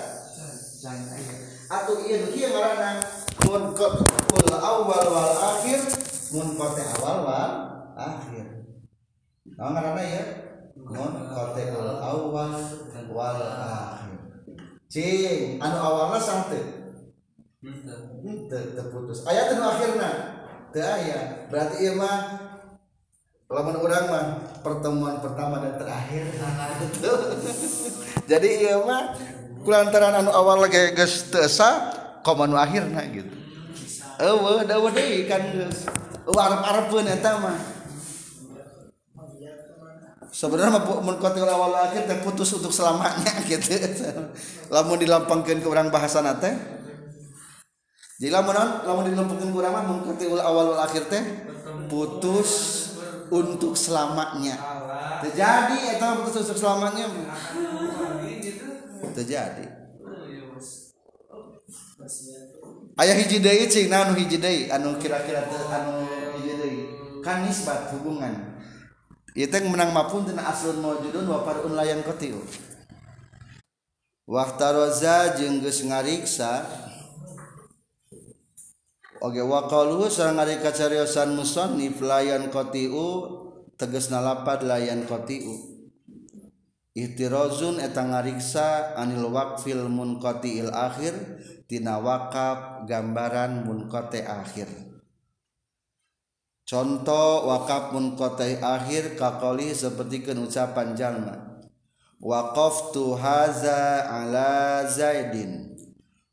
[0.82, 1.34] can aya
[1.70, 2.98] atau iya nu kieu ngaranna
[3.46, 5.78] mun kul awal wal akhir
[6.34, 7.52] mun kote awal wal
[7.94, 8.66] akhir.
[9.54, 10.22] Nah ngaranna ya
[10.74, 14.18] mun kote awal wal akhir.
[14.90, 16.64] Cing anu awalna santai
[18.48, 20.37] terputus ayat itu akhirnya
[20.72, 22.18] ke ayat berarti iya mah
[23.48, 24.24] lamun orang mah
[24.60, 26.28] pertemuan pertama dan terakhir.
[28.30, 29.16] Jadi iya mah
[29.64, 31.88] kulantaran anu awal lagi geus teu esa
[32.20, 33.32] komo anu akhirna gitu.
[34.20, 35.88] Eueuh dawa deui kan geus.
[36.28, 37.56] Arep-arepeun eta mah
[40.28, 43.80] sebenarnya mun kotil awal akhir teh putus untuk selamanya gitu.
[44.68, 46.77] Lamun dilampangkeun ke urang bahasa teh
[48.18, 48.50] Jadi lamun
[48.82, 50.02] lamun dilemputkeun ku mah mun
[50.42, 51.22] awal wal akhir teh
[51.86, 52.50] putus
[53.30, 54.58] untuk selamanya.
[55.22, 57.06] Terjadi eta putus untuk selamanya.
[59.14, 59.70] Terjadi.
[62.98, 66.02] Ayah hiji deui cing anu hiji deui anu kira-kira anu
[66.42, 66.78] hiji deui
[67.22, 68.58] kan nisbat hubungan.
[69.38, 72.42] Ieu teh menang mapun tina aslun maujudun wa farun layan qatiu.
[74.26, 74.90] Waktu
[75.38, 76.66] jeung geus ngariksa
[79.18, 83.26] Oke wa qalu sareng ari kacariosan musannif layan qatiu
[83.74, 85.78] tegasna lapad layan qatiu
[86.98, 91.14] ihtirozun eta ngariksa anil waqfil munqatiil akhir
[91.70, 94.66] tina wakaf gambaran munqati akhir.
[96.66, 101.34] Contoh wakaf munqati akhir kakoli seperti ucapan jalma.
[102.18, 105.77] Waqaftu haza ala zaidin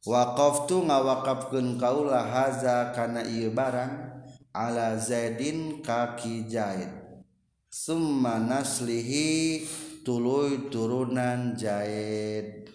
[0.06, 7.06] waqaftu ngawakafkeun kaula haza kana ieu barang ala zaidin kaki zaid.
[7.76, 9.68] Summa naslihi
[10.06, 12.70] tuluy turunan Zaid.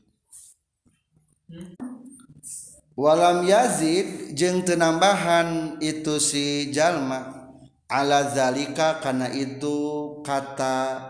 [2.98, 7.48] Walam Yazid jeng tenambahan itu si jalma
[7.88, 11.00] ala zalika karena itu kata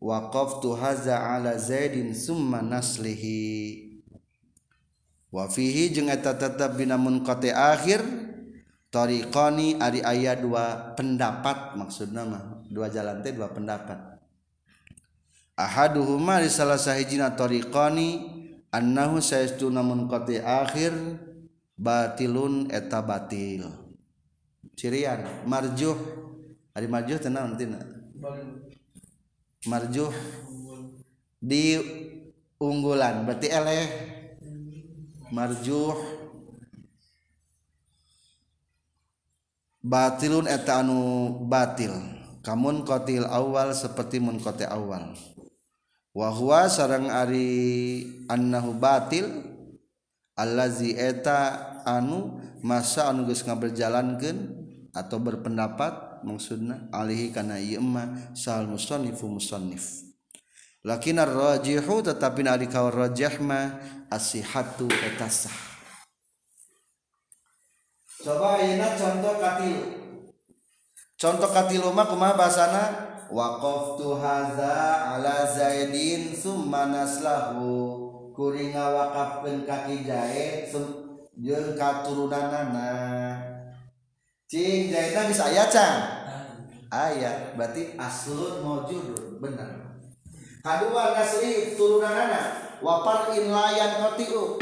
[0.00, 3.89] waqaf tu haza ala Zaidin summa naslihi
[5.30, 8.02] wafihi jeung eta tetep binamun kote akhir
[8.90, 14.18] tariqani ari aya dua pendapat maksudna mah dua jalan teh dua pendapat.
[15.54, 18.26] Ahaduhuma di salah sahijina tariqani
[18.74, 20.94] annahu saestuna munqati akhir
[21.76, 23.68] batilun eta batil.
[24.74, 25.98] Cirian marjuh.
[26.72, 27.76] Ari marjuh teh naon tina?
[29.68, 30.08] Marjuh.
[31.40, 31.76] Di
[32.56, 33.86] unggulan berarti eleh.
[35.32, 35.96] marjuh.
[39.80, 41.94] Batilun eta anu batil.
[42.44, 45.16] Kamun kotil awal seperti mun kote awal.
[46.10, 49.30] Wahwa sarang ari annahu batil
[50.34, 54.38] allazi eta anu masa anu geus ngaberjalankeun
[54.90, 60.09] atau berpendapat maksudna alihi kana ieu mah sal musannifu musannif.
[60.84, 65.52] Lakin ar-rajihu tetapi ari ka rajih mah asihatu eta sah
[68.24, 69.76] coba ayeuna contoh katil
[71.20, 72.84] contoh katilu mah kumaha bahasana?
[73.30, 78.34] Waqaftu hadza ala zaidin summa naslahu.
[78.34, 80.74] Kuring ngawakafkeun kaki zaid
[81.38, 82.90] jeung katurunanana.
[84.50, 85.94] Cing zaidna bisa aya can
[86.90, 89.79] aya berarti aslun maujud bener
[90.60, 94.60] kedua nasri turunanana wapar in layan kotiu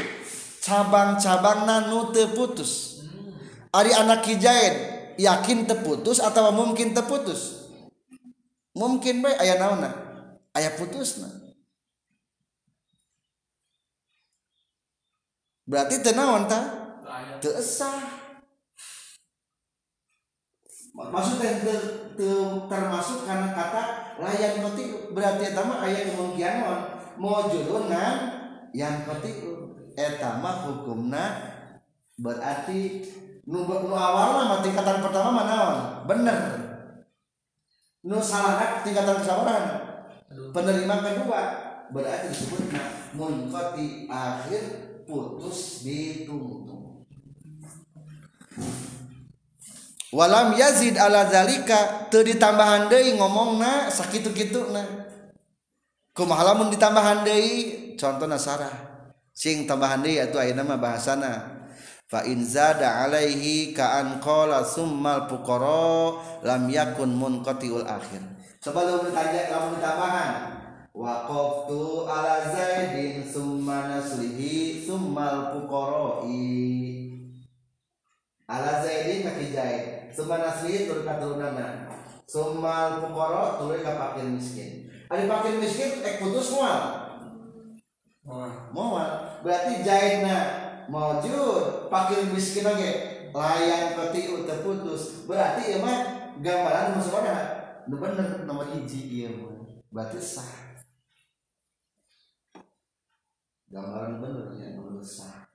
[0.63, 2.99] cabang-cabang nanu terputus
[3.69, 7.69] Ari anak hijain yakin terputus atau mungkin terputus
[8.73, 9.89] mungkin baik ayah naona
[10.57, 11.29] ayah putus na.
[15.69, 16.61] berarti tenawan ta?
[17.39, 18.01] Teesah
[20.97, 21.61] maksudnya
[22.67, 23.83] termasuk karena kata
[24.19, 26.59] layan kotiu berarti etama ayat kemungkinan
[27.15, 28.15] mau jurungan
[28.75, 31.55] yang kotiu etama hukumna
[32.19, 33.07] berarti
[33.47, 35.57] nu, nu awal mah tingkatan pertama mana
[36.03, 36.39] bener.
[38.03, 39.63] Nu salah tingkatan kesabaran
[40.51, 41.41] penerima kedua
[41.89, 42.69] berarti disebut
[43.17, 44.63] munkoti akhir
[45.09, 47.03] putus ditungtung
[50.13, 52.09] walam yazid ala zalika.
[52.09, 55.09] Teu ditambahan deui ngomongna sakitu-kituna
[56.13, 57.95] kumaha lamun ditambahan deui?
[57.95, 58.73] Contohna sarah.
[59.31, 61.33] Sing tambahan deui atuh ayeuna mah bahasana.
[62.09, 68.19] Fa in zada alaihi ka an qala summal fuqara lam yakun munqatiul akhir.
[68.59, 70.59] Sebelum ditanya lamun tambahan
[70.91, 76.98] waqaftu ala zaidin summa naslihi summal fuqara'i
[78.49, 81.85] ala zaidin kaki zaid summa naslihi turun katurunana
[82.25, 84.89] summal fuqara turun ka fakir miskin.
[85.09, 86.81] Ari fakir miskin ek putus moal
[88.73, 90.37] moal berarti zaidna
[90.89, 92.89] maujud pakil miskin oke
[93.33, 95.97] layan ketiu terputus berarti ya mah
[96.41, 97.35] gambaran mana
[97.85, 99.29] nu bener nomor hiji iya
[99.93, 100.49] berarti sah.
[103.69, 104.73] Gambaran benernya
[105.05, 105.48] sah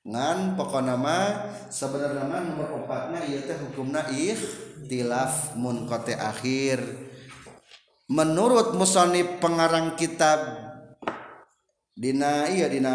[0.00, 6.80] ngan pokok nama sebenarnya nama nomor empatnya iya teh hukumna ikhtilaf munkote akhir.
[8.10, 10.40] Menurut musonib pengarang kitab
[11.94, 12.94] dina iya dina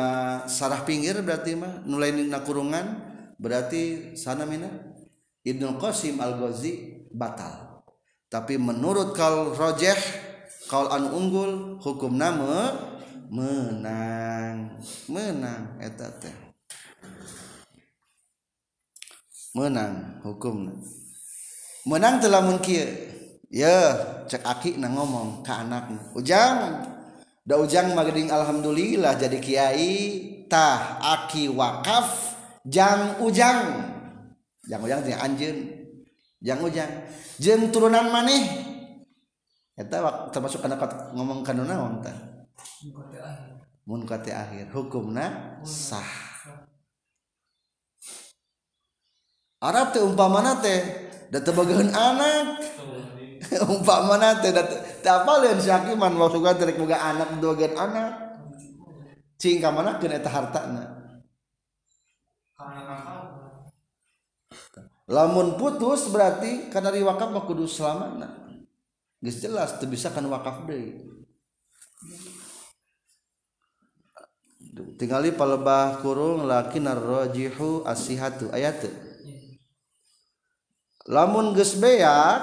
[0.49, 2.99] sarah pinggir berarti mah nulai dina kurungan
[3.37, 4.67] berarti sana mina?
[5.45, 7.85] Ibnu Qasim Al-Ghazi batal.
[8.27, 9.95] Tapi menurut kal rojeh
[10.65, 12.73] kal an unggul hukum nama
[13.29, 14.81] menang.
[15.07, 16.44] Menang eta teh.
[19.55, 20.67] menang hukum.
[21.87, 22.85] Menang telah mungkin
[23.47, 23.95] ya
[24.27, 26.83] cek aki na ngomong ke anaknya ujang.
[27.45, 29.93] Da ujang magding alhamdulillah jadi kiai
[30.51, 32.35] tah aki wakaf
[32.67, 33.95] jang ujang.
[34.67, 35.57] Jang ujang jeung anjeun.
[36.43, 36.91] Jang ujang.
[37.39, 38.43] Jeung turunan maneh.
[39.77, 40.01] Eta
[40.33, 40.75] termasuk kana
[41.13, 42.17] ngomong kana naon tah?
[43.85, 44.73] Mun akhir.
[44.73, 46.24] Hukumna sah.
[49.65, 50.79] Arab teh umpamana teh
[51.33, 52.61] da tebageun anak.
[53.73, 58.11] Umpamana teh da teh apaleun si hakiman maksudna teh boga anak tebageun anak.
[59.41, 60.83] Cing ka mana keun eta hartana?
[65.05, 68.45] Lamun putus berarti karena di wakaf mah kudu selamana.
[69.21, 71.01] Geus jelas teu bisa kan wakaf deui.
[74.99, 78.83] Tinggali palebah kurung lakin arrojihu asihatu ayat
[81.05, 82.41] lamun geus beak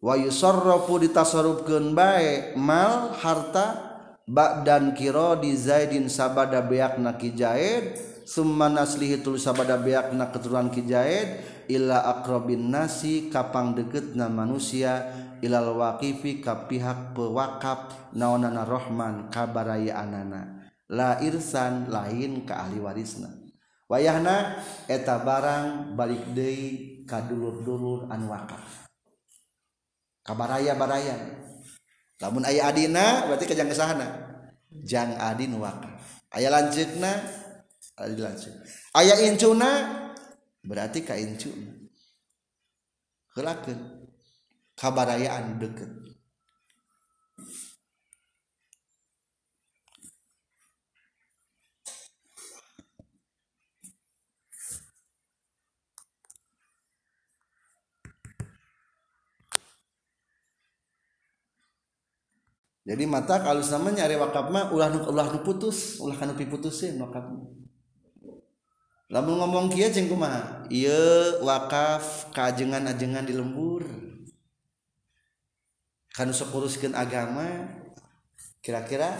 [0.00, 3.90] wa yusarrafu ditasarrufkeun bae mal harta
[4.24, 7.84] ba'dan kiro di zaidin sabada beakna ki zaid
[8.24, 11.28] summa naslihi tul sabada beakna keturunan ki zaid
[11.68, 15.12] illa aqrabin nasi kapang deketna manusia
[15.44, 23.30] ilal waqifi ka pihak pewakaf naonana rahman kabaraya anana la irsan lain ka ahli warisna.
[23.90, 28.86] Wayahna eta barang balik deui kadulur-dulur anu wakaf
[30.22, 31.42] kabaraya barayan
[32.22, 34.30] lamun ayah adina berarti kejang kesahana.
[34.70, 37.10] Jang adin wakaf ayah lanjutna
[37.98, 38.54] adi lanjut
[38.94, 39.70] ayah incuna
[40.62, 41.74] berarti ka incuna.
[43.34, 44.06] Kelakan
[44.78, 45.90] kabarayaan deket
[62.90, 67.22] jadi mata kalau namanya nyari wakaf mah ulah ulah nu putus ulah kanu piputusin wakaf
[69.10, 70.66] lamun ngomong kia ceng kumaha?
[70.70, 73.82] Iya wakaf kajengan ajengan di lembur.
[76.14, 77.42] Kanu sekuruskan agama
[78.62, 79.18] kira-kira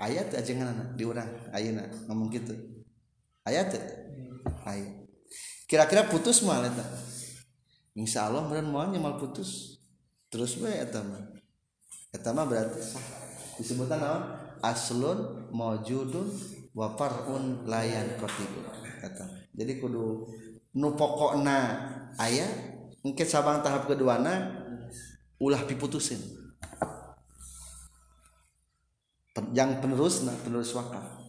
[0.00, 2.52] ayat ajengan di orang ayat ngomong gitu
[3.44, 3.72] ayat
[4.64, 5.04] ayat
[5.68, 6.84] kira-kira putus mah eta?
[7.96, 9.80] Insya Allah bener mau nyamal putus.
[10.32, 11.35] Terus bae eta mah
[12.16, 13.04] Pertama berarti sah.
[13.60, 14.20] Disebutkan apa?
[14.64, 16.32] Aslun maujudun
[16.72, 18.64] wa far'un layan qatibun.
[19.04, 19.52] Kata.
[19.52, 20.24] Jadi kudu
[20.80, 21.76] nu pokokna
[22.16, 22.48] aya
[23.04, 24.64] engke sabang tahap keduana
[25.36, 26.24] ulah diputusin.
[29.52, 31.28] Yang penerus nah penerus wakaf.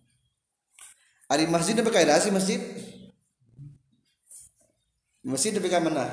[1.28, 2.64] Ari masjid apa kaidah sih masjid?
[5.28, 6.08] Masjid tapi mana?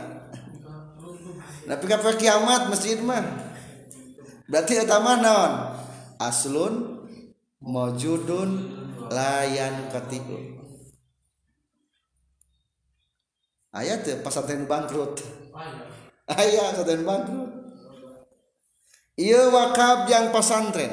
[1.62, 3.53] Tapi kan kiamat masjid mah
[4.48, 5.52] berarti eta non
[6.20, 7.04] aslun
[7.64, 8.50] mojudun
[9.08, 10.60] layan katilu.
[13.74, 15.18] Ayat ya pasantren bangkrut.
[16.30, 17.50] Ayat pesantren bangkrut.
[19.18, 20.92] Iya wakab yang pesantren.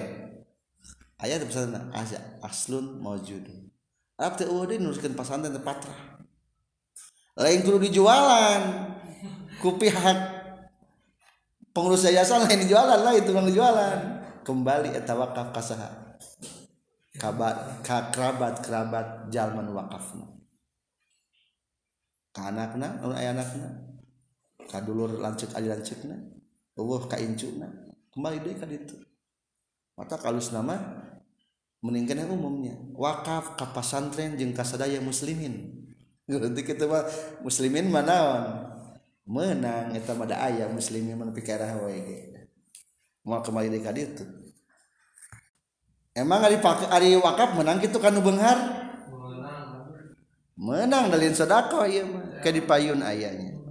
[1.21, 1.93] Ayat pasantren
[2.41, 3.69] aslun mojudun.
[4.17, 5.85] Arab teh udah nuliskan pasantren tepat
[7.37, 8.61] lain kudu dijualan.
[9.61, 10.17] Ku pihak
[11.71, 13.97] pengurus yayasan lain jualan lah itu yang jualan.
[14.41, 15.89] Kembali eta wakaf kasaha.
[17.19, 20.25] Kabar ka kerabat kerabat jalman wakafna.
[22.31, 23.69] Ka anakna lamun aya anakna.
[24.65, 26.15] Ka dulur lanceuk ali lanceukna
[26.79, 27.67] eueuh ka incuna
[28.15, 28.95] kembali deui ka ditu.
[29.95, 30.79] Mata kalus nama
[31.83, 32.73] meningkan yang umumnya.
[32.95, 35.85] Wakaf ka pasantren jeung ka sadaya muslimin.
[36.25, 37.03] Nanti kita mah
[37.43, 38.17] muslimin mana
[39.31, 42.17] menang eta mah aya muslimin pikirah wae ge.
[43.23, 44.27] Mau kembali deui ka ditu
[46.11, 48.59] emang ari pakai ari wakaf menang kitu kan beunghar
[50.59, 52.43] menang dalin sedekah ieu mah.
[52.43, 53.61] Ke dipayun ayanya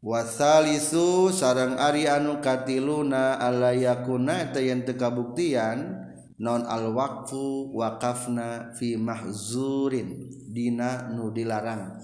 [0.00, 6.08] wasalisu sarang Ari anukatiuna alayakuna yang tekabuktian
[6.40, 12.02] non al-wakfu wakafna fi mahzurin dina nu dilarang.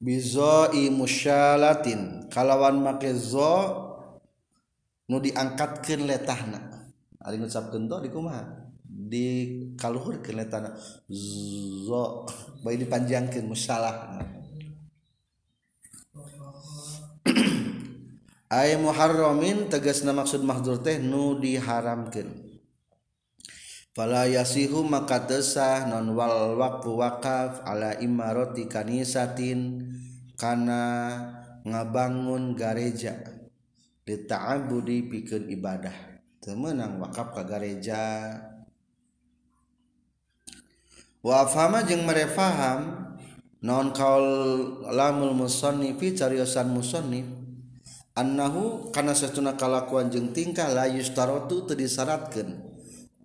[0.00, 3.76] Bizoi musyalatin kalawan make zo
[5.12, 6.88] nu diangkatkeun letahna.
[7.20, 8.72] Ari ngucapkeun do di kumaha?
[8.88, 9.26] Di
[9.76, 10.72] kaluhurkeun letahna.
[11.84, 12.24] Zo
[12.64, 14.24] bae dipanjangkeun musyalah
[18.48, 22.47] ay muharramin tegasna maksud mahdzur teh nu diharamkeun.
[23.98, 29.90] Fala yasihu maka tesah non wal waqfu wakaf ala imaroti kanisatin
[30.38, 31.18] kana
[31.66, 33.18] ngabangun gareja
[34.06, 36.14] dita'abudi pikeun ibadah.
[36.38, 38.38] Temenang wakaf ka gareja
[41.18, 43.10] wa fahama jeung merefaham
[43.58, 44.22] non kaul
[44.94, 47.26] lamul musannifi cariosan musannif
[48.14, 52.67] annahu kana satuna kalakuan jeung tingkah la yustarotu teu disyaratkeun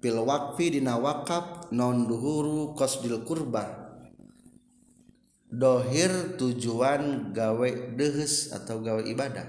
[0.03, 3.83] fil waqfi dina wakaf non duhuru qasdil kurba
[5.47, 9.47] dohir tujuan gawe dehes atau gawe ibadah.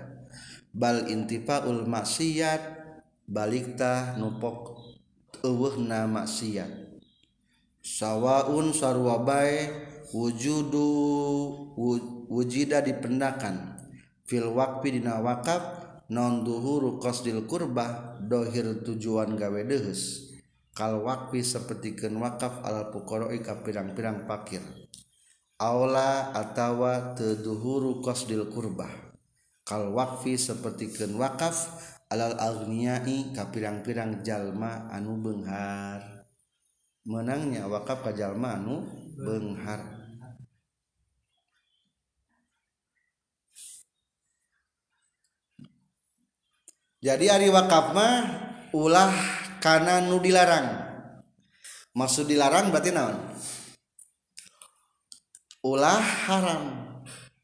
[0.71, 2.63] Bal intifaul maksiat
[3.27, 4.79] balikta nupok
[5.43, 6.71] eueuhna maksiat.
[7.83, 9.75] Sawaun sarwa bae
[10.15, 10.87] wujudu
[12.31, 13.75] wujida dipendakan.
[14.23, 15.83] Fil waqfi dina wakaf
[16.15, 20.24] non duhuru qasdil kurba dohir tujuan gawe dehes
[20.75, 24.61] kal wakfi sapertikeun wakaf al fuqara'i ka pirang-pirang fakir
[25.63, 28.91] aula atawa teduhuru qasdil kurbah
[29.63, 31.71] kal wakfi sapertikeun wakaf
[32.11, 36.27] alal aghniyai ka pirang-pirang jalma anu beunghar
[37.07, 38.83] menangnya wakaf ka jalma anu
[39.15, 39.79] beunghar
[46.99, 48.17] jadi ari wakaf mah
[48.75, 50.93] ulah kana nu dilarang.
[51.97, 53.17] Maksud dilarang berarti naon?
[55.65, 56.65] Ulah haram.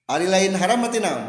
[0.04, 1.24] Ari lain haram berarti naon?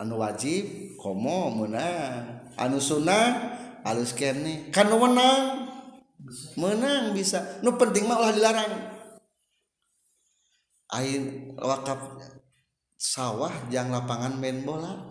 [0.00, 3.52] Anu wajib komo menang anu sunnah
[3.84, 4.72] alus kene.
[4.72, 5.68] Kan menang.
[6.56, 7.60] Menang bisa.
[7.60, 8.72] Nu penting mah ulah dilarang.
[10.88, 12.00] Ain wakaf
[12.96, 15.04] sawah jang lapangan main bola.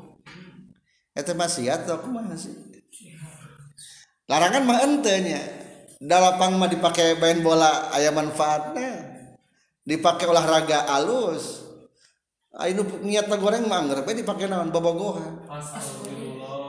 [1.14, 2.73] Eta masih atau kumaha sih?
[4.30, 5.42] Larangan mah entenya
[6.00, 8.92] dalapang mah dipakai main bola ayah manfaatnya
[9.84, 11.64] dipakai olahraga alus
[12.54, 15.42] Ayo niat goreng mangger, tapi dipakai naon bobogohan.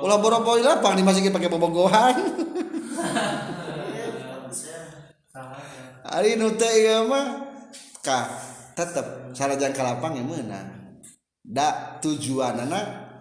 [0.01, 2.17] Ulah boro-boro lapang dimasukin pakai bobogohan.
[6.09, 7.53] Ari nu teh ieu mah
[8.01, 8.33] ka
[8.73, 10.97] tetep sarajang kalapang yang meunang.
[11.45, 13.13] Da tujuanana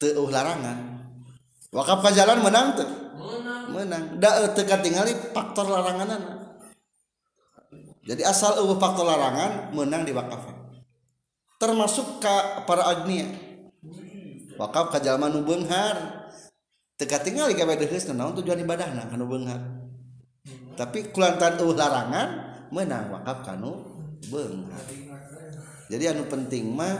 [0.00, 1.04] teu larangan.
[1.68, 3.03] Wakaf ka jalan menang teu?
[3.72, 4.20] menang.
[4.54, 6.44] Teka katingali faktor larangan
[8.04, 10.64] jadi asal eueuh faktor larangan menang diwakafan
[11.64, 13.24] termasuk ka para agnia.
[14.60, 16.28] Wakaf ka jalma nu beunghar.
[17.00, 19.58] Teka katingali gawe bedeheus naon tujuan ibadahna ka nu beunghar.
[20.76, 22.28] Tapi kulantan eueuh larangan
[22.68, 23.80] menang wakaf ka nu
[24.28, 24.84] beunghar.
[25.88, 26.92] Jadi anu penting mah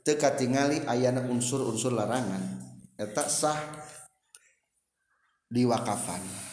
[0.00, 2.64] teka tingali ayana unsur-unsur larangan.
[2.96, 3.85] Eta sah
[5.50, 6.46] diwakafan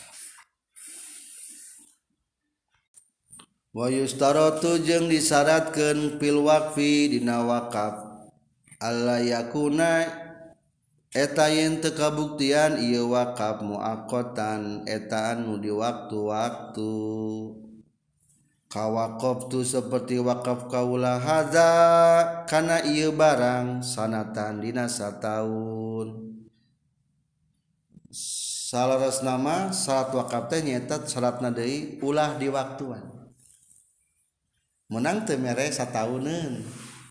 [3.73, 8.13] wa yustarotu jeung disyaratkeun fil wakfi dina wakaf.
[8.77, 10.05] Alla yakuna
[11.09, 16.93] eta yen teu kabuktian ieu wakaf muaqqatan eta anu di waktu-waktu.
[18.69, 21.69] Kawakoftu seperti wakaf kaula hadza
[22.49, 26.32] kana ieu barang sanatan dina sataun.
[28.73, 33.05] salaras nama salat wakaf teh nyetat salat nadei ulah di waktuan.
[34.89, 35.69] Menang temere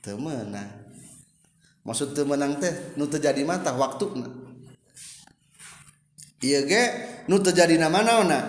[0.03, 0.67] teu meunang
[1.87, 4.27] maksud teu meunang teh nu teu terjadi mata waktuna.
[6.43, 6.85] Iya ge
[7.31, 8.41] nu terjadi nama naona?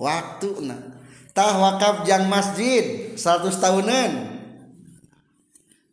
[0.00, 1.04] Waktuna.
[1.36, 4.10] Tah wakaf jang masjid 100 tahunan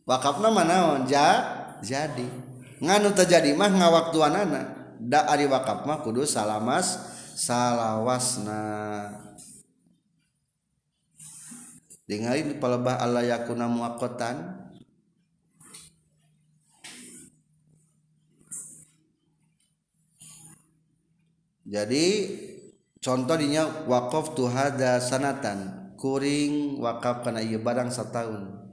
[0.08, 1.00] wakafna nama naon?
[1.04, 1.28] Ja
[1.84, 2.32] jadi.
[2.80, 4.79] Nganu terjadi mah ngawaktuan anak
[5.10, 7.02] da ari wakaf mah kudu salamas
[7.34, 8.62] salawasna.
[12.06, 14.66] Dengarin palebah Allah yakuna muaqqatan
[21.66, 22.06] jadi
[23.02, 25.90] contoh dinya wakaf tu hada sanatan.
[26.00, 28.70] Kuring wakaf kana ieu barang setahun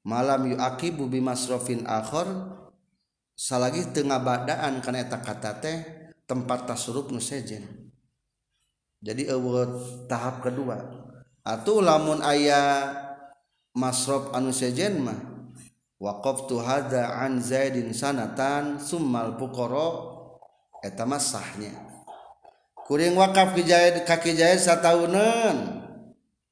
[0.00, 2.24] malam yuaki bubi masrofin akhor
[3.42, 5.76] salagi tengah badaan karena eta kata teh
[6.30, 7.66] tempat tasurup nu sejen.
[9.02, 10.78] Jadi awet tahap kedua.
[11.42, 12.94] Atau lamun aya
[13.74, 15.18] masrof anu sejen mah
[15.98, 19.90] waqaftu hadza an zaidin sanatan summal fuqara
[20.86, 21.74] eta mah sahnya.
[22.86, 24.62] Kuring wakaf ke Zaid ka Ki Zaid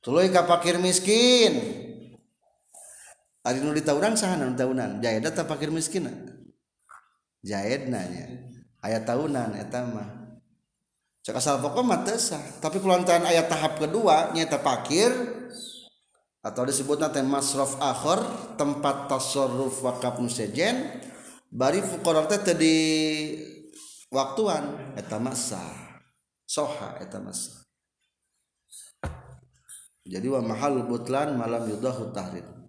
[0.03, 1.55] tuluy ka fakir miskin.
[3.47, 4.99] Ari nu ditauran sahana nu taunan?
[4.99, 6.07] Zaid eta fakir miskin
[7.41, 8.51] jahit nanya
[8.85, 10.09] ayat tahunan eta mah.
[11.21, 12.41] Cek asal pokok mah sah.
[12.65, 15.13] Tapi kelantaran ayat tahap kedua nyata fakir
[16.41, 18.25] atau disebut nanti masrof akhor
[18.57, 20.89] tempat tasarruf wakaf musejen
[21.53, 22.77] bari fuqara teh tadi
[24.09, 25.61] waktuan eta masa
[26.49, 27.61] soha eta masa
[30.09, 32.60] jadi wa mahal butlan malam yudahu tahrir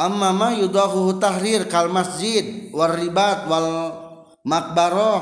[0.00, 3.68] amma ma yudahu tahrir kal masjid war ribat wal
[4.48, 5.20] makbaroh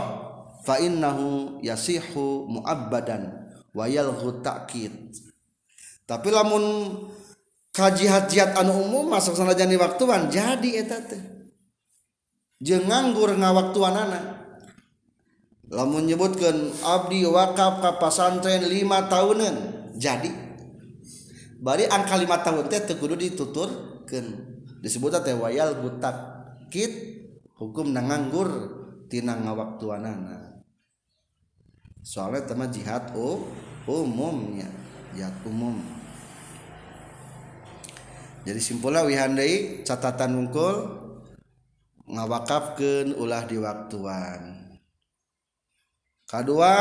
[0.62, 4.95] fa innahu yasihu muabbadan wa yalhu ta'kid.
[6.07, 6.95] Tapi lamun
[7.74, 11.22] kajihat jihad anu umum masuk sanajani waktuan jadi eta teh.
[12.62, 14.47] Jeung nganggur ngawaktuanana.
[15.68, 19.57] Lamun nyebutkeun abdi wakaf ka pasantren 5 tahunan
[20.01, 20.33] jadi.
[21.61, 24.47] Bari angka 5 tahun teh teu kudu dituturkeun.
[24.81, 26.16] Disebut teh wayal butak.
[26.68, 26.93] Kit
[27.57, 28.49] hukum nanganggur
[29.09, 30.49] tina ngawaktuanana
[32.09, 33.45] soalnya tema jihad oh,
[33.85, 34.68] umumnya.
[35.12, 35.76] Jihad umum.
[38.49, 40.76] Jadi simpulnya wihandai catatan wungkul
[42.09, 44.41] ngawakafkan ulah di waktuan.
[46.29, 46.72] Kedua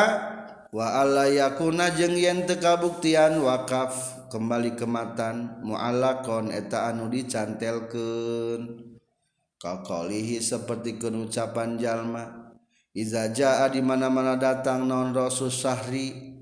[0.71, 8.59] walayakuna jeng yen tekabuktian wakaf kembali kematan mualakon eta anu dicantelken
[9.59, 12.47] kakolihi seperti kenucapan jalma
[12.97, 16.33] Iza jaa dimana-mana datang non rasul sahri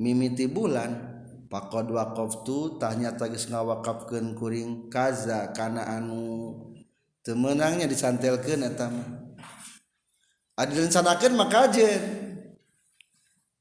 [0.00, 1.20] mimiti bulan
[1.52, 6.56] pakod wakaf tu tanya tagis ngawakafkan kuring kaza karena anu?
[7.20, 9.04] Temenangnya eta etama
[10.56, 12.00] adil rencanakan maka ajen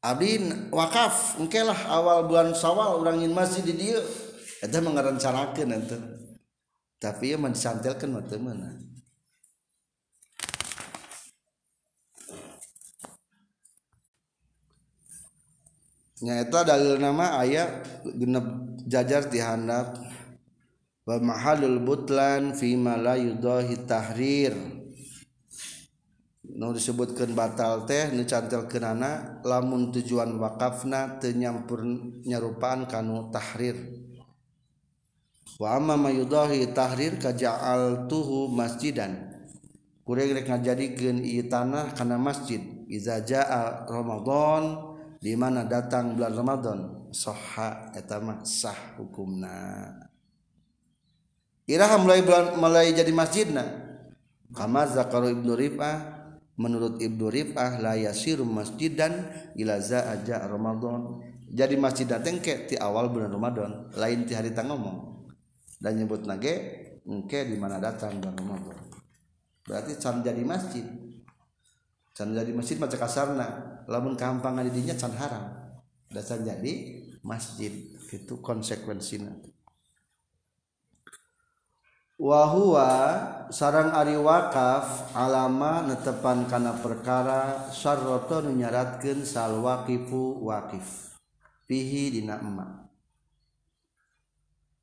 [0.01, 0.41] Abdi
[0.73, 4.01] wakaf mungkin lah awal bulan sawal orang ingin masih di dia
[4.65, 5.97] itu mengerencanakan itu
[6.97, 8.81] tapi ya mensantilkan teman
[16.21, 17.85] nya itu dalil nama ayat
[18.17, 18.45] genep
[18.89, 20.01] jajar dihandap
[21.05, 24.80] wa mahalul butlan fi ma la yudahi tahrir
[26.55, 28.27] nu disebutkan batal teh nu
[28.67, 31.83] kenana lamun tujuan wakafna tenyampur
[32.27, 33.77] nyarupaan kanu tahrir.
[35.61, 39.31] Wa amma mayudahi tahrir kaja'al tuhu masjidan.
[40.01, 42.59] Kurang rek ngajadikeun ieu tanah kana masjid.
[42.89, 44.91] Iza jaa ramadan
[45.21, 46.79] di mana datang bulan ramadan
[47.13, 49.93] sahha eta mah sah hukumna.
[51.69, 53.63] Iraha mulai bulan mulai jadi masjidna?
[54.51, 56.20] Kama zakaru ibnu rifah
[56.59, 61.21] menurut Ibnu Rifah la yasiru masjidan ila aja Ramadan.
[61.51, 65.27] Jadi masjid dateng ke ti awal bulan Ramadan lain ti hari ngomong.
[65.81, 66.53] Dan nyebut nage
[67.03, 68.77] engke di mana datang bulan Ramadan.
[69.67, 70.85] Berarti can jadi masjid.
[72.15, 73.47] Can jadi masjid macam kasarna.
[73.91, 75.45] Lamun kampangan didinya can haram.
[76.07, 77.71] Dasar jadi masjid.
[78.11, 79.50] Itu konsekuensinya
[82.21, 82.89] wahwa
[83.49, 91.17] sarang Ari wakaf alama netepan kana perkara sarroto nunyaratkan salwakifu wakif.
[91.65, 92.93] Pihi dina emak.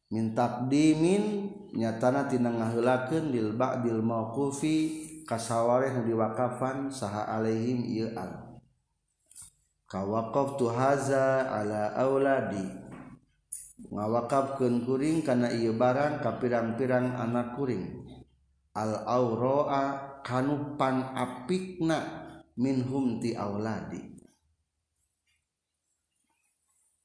[0.09, 8.59] Mintak dimin nyatana tina ngahulakeun lil ba'dil mauqufi kasawareh nu diwakafan saha alaihim ieu al.
[9.85, 12.78] Kawaqaftu haza ala auladi
[13.87, 18.03] ngawakapkeun kuring kana ieu barang ka pirang-pirang anak kuring.
[18.75, 21.99] Al auraa kanu pan apikna
[22.59, 24.03] minhum ti auladi.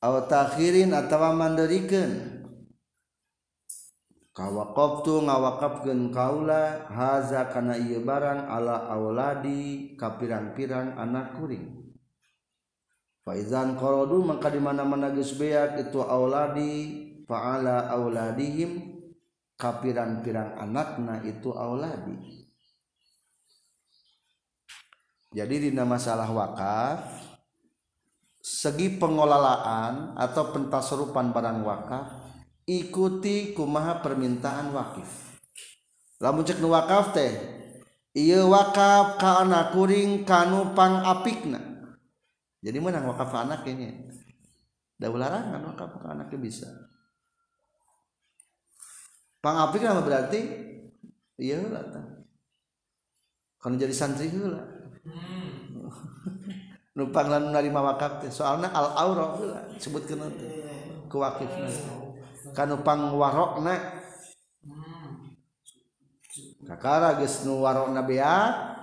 [0.04, 2.42] Aw takhirin atawa manderikeun.
[4.34, 11.83] Kawakaftu ngawakafkeun kaula haza kana ieu barang ala auladi ka pirang-pirang anak kuring.
[13.24, 16.76] Faizan qaradu maka di mana-mana geus beak itu auladi
[17.24, 18.94] fa'ala auladihim
[19.56, 22.44] kapiran-pirang anakna itu auladi.
[25.34, 27.34] Jadi di masalah wakaf
[28.44, 32.08] segi pengelolaan atau pentaserupan barang wakaf
[32.70, 35.10] ikuti kumaha permintaan wakif.
[36.22, 37.34] Lamun cek nu wakaf teh
[38.14, 41.73] iya wakaf ka anak kuring kanu pang apikna
[42.64, 44.08] jadi menang wakaf ke anak ini.
[44.96, 46.70] Dah larangan wakaf ke anaknya bisa.
[49.44, 50.40] Pangapik nama berarti
[51.36, 51.84] iya lah
[53.60, 54.64] kalau jadi santri lah.
[55.04, 55.84] Hmm.
[56.96, 58.32] Numpang lan menerima wakaf teh.
[58.32, 59.44] Soalnya al auro
[59.76, 60.32] sebut kena
[61.12, 61.52] ke wakif
[62.52, 64.04] kanupang warokna
[64.68, 65.36] hmm.
[66.68, 68.38] kakara geus nu warokna bea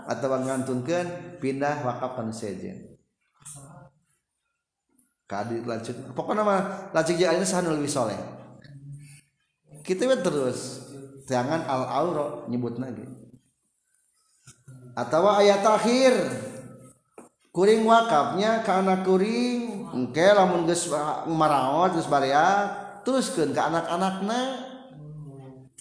[0.08, 2.89] atau ngantunkeun pindah wakaf kan sejen
[5.30, 8.18] kadi lanjut pokoknya mah lanjut jeung alina saha lebih soleh
[9.90, 10.86] kita terus.
[11.26, 13.02] Jangan al auro nyebut lagi.
[14.94, 16.14] Atau ayat akhir.
[17.50, 19.90] Kuring wakafnya karena kuring.
[19.90, 20.86] Oke lamun geus
[21.26, 22.70] marawat geus barea
[23.02, 24.40] teruskeun ke anak-anakna.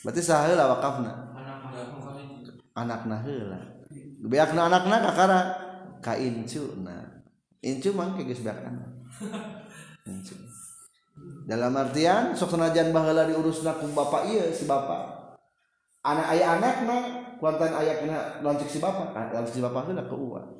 [0.01, 1.13] Berarti saheula wakafna.
[2.73, 3.59] Anakna heula.
[4.25, 5.39] Beakna anakna kakara
[6.01, 7.18] ka incuna
[7.63, 8.43] incuman ke geus
[11.49, 15.35] dalam artian sok senajan baheula diurusna ku bapak ieu si bapak
[16.05, 16.97] anak aya anakna
[17.41, 20.59] kuantan ayah kena lanjut si bapak ah, lanjut si bapak heula ke uang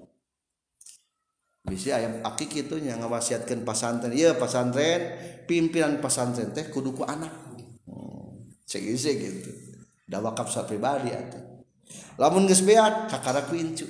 [1.70, 4.10] bisa ayam akik itu yang ngawasiatkan pasantren.
[4.10, 5.14] Iya pasantren
[5.45, 7.30] pimpinan pasantren teh kudu ku anak.
[7.86, 8.50] Hmm.
[8.66, 9.52] cek gitu.
[10.10, 11.62] Da wakaf pribadi atuh.
[12.18, 13.86] Lamun geus beat kakara ku incu.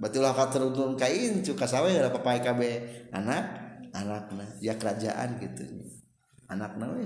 [0.00, 2.60] Berarti ulah katurun ka incu kasawe ada papai KB
[3.12, 3.44] anak
[3.92, 5.68] anakna ya kerajaan gitu.
[6.48, 7.04] Anakna we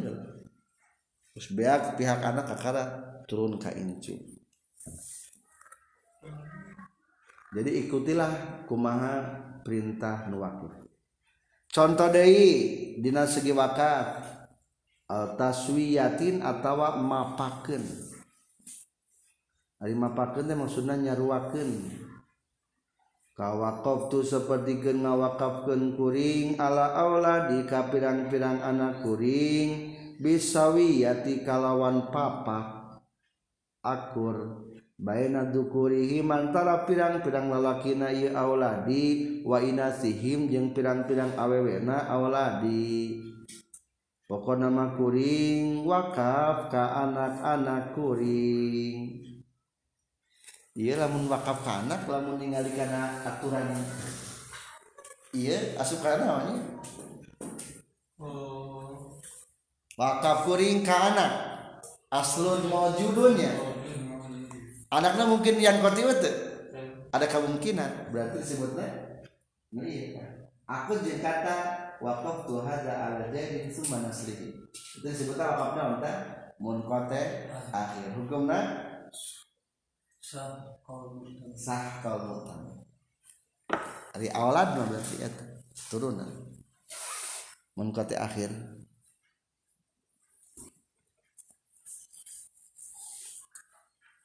[1.35, 2.85] terus beak pihak anak kakara
[3.27, 4.15] turun ka incu
[7.51, 10.71] jadi ikutilah kumaha perintah nu wakif
[11.75, 14.23] contoh deui dina segi wakaf
[15.11, 17.85] taswiyatin atawa mapakeun.
[19.83, 21.71] Ari mapakeun teh maksudna nyaruakeun
[23.35, 25.03] Kawakof tu seperti gen
[25.99, 29.91] kuring ala aula di kapirang-pirang anak kuring
[30.23, 32.95] bisawiyati kalawan papa.
[33.83, 34.63] Akur
[34.95, 43.19] baina dukurihi mantara pirang-pirang lalakina ieu auladi wa inasihim jeung pirang-pirang awewena auladi
[44.31, 49.24] pokona mah kuring wakaf ka anak-anak kuring.
[50.75, 53.71] Ieu lamun wakaf ka anak lamun ningali kana aturan.
[55.31, 56.63] Ieu asup kana namanya
[58.19, 59.15] oh.
[59.95, 61.31] wakaf kuring ka anak
[62.11, 63.51] aslun maujudunnya
[64.91, 66.31] anaknya mungkin yang koti itu
[67.15, 68.91] ada kemungkinan berarti disebutnya.
[69.71, 70.51] Iya.
[70.67, 71.59] Aku jeung kata
[72.03, 74.51] wakaf tuh ada ala jadi summa naslihi.
[74.75, 76.17] Itu disebutnya wakafnya untuk
[76.59, 78.19] mun kote akhir.
[78.19, 78.94] Hukumnya
[80.25, 80.81] sah
[81.53, 82.49] sah kalau
[84.17, 85.45] dari awalan berarti itu
[85.93, 86.33] turunan
[87.77, 88.49] mun kote akhir.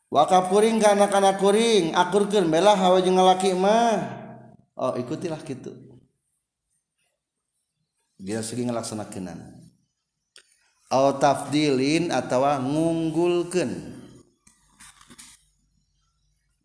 [0.10, 4.02] Wakaf kuring ke anak-anak kuring akurkeun belah hawa jeung ngalaki mah.
[4.74, 5.76] Oh ikutilah gitu
[8.16, 9.36] dia segi ngelaksanakeun
[10.92, 13.99] au tafdilin atawa ngunggulkeun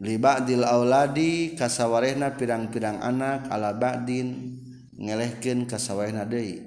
[0.05, 4.61] libadil auladi kasawarehna pirang-pirang anak ala ba'din
[5.01, 6.61] ngelehkeun kasawarehna deui.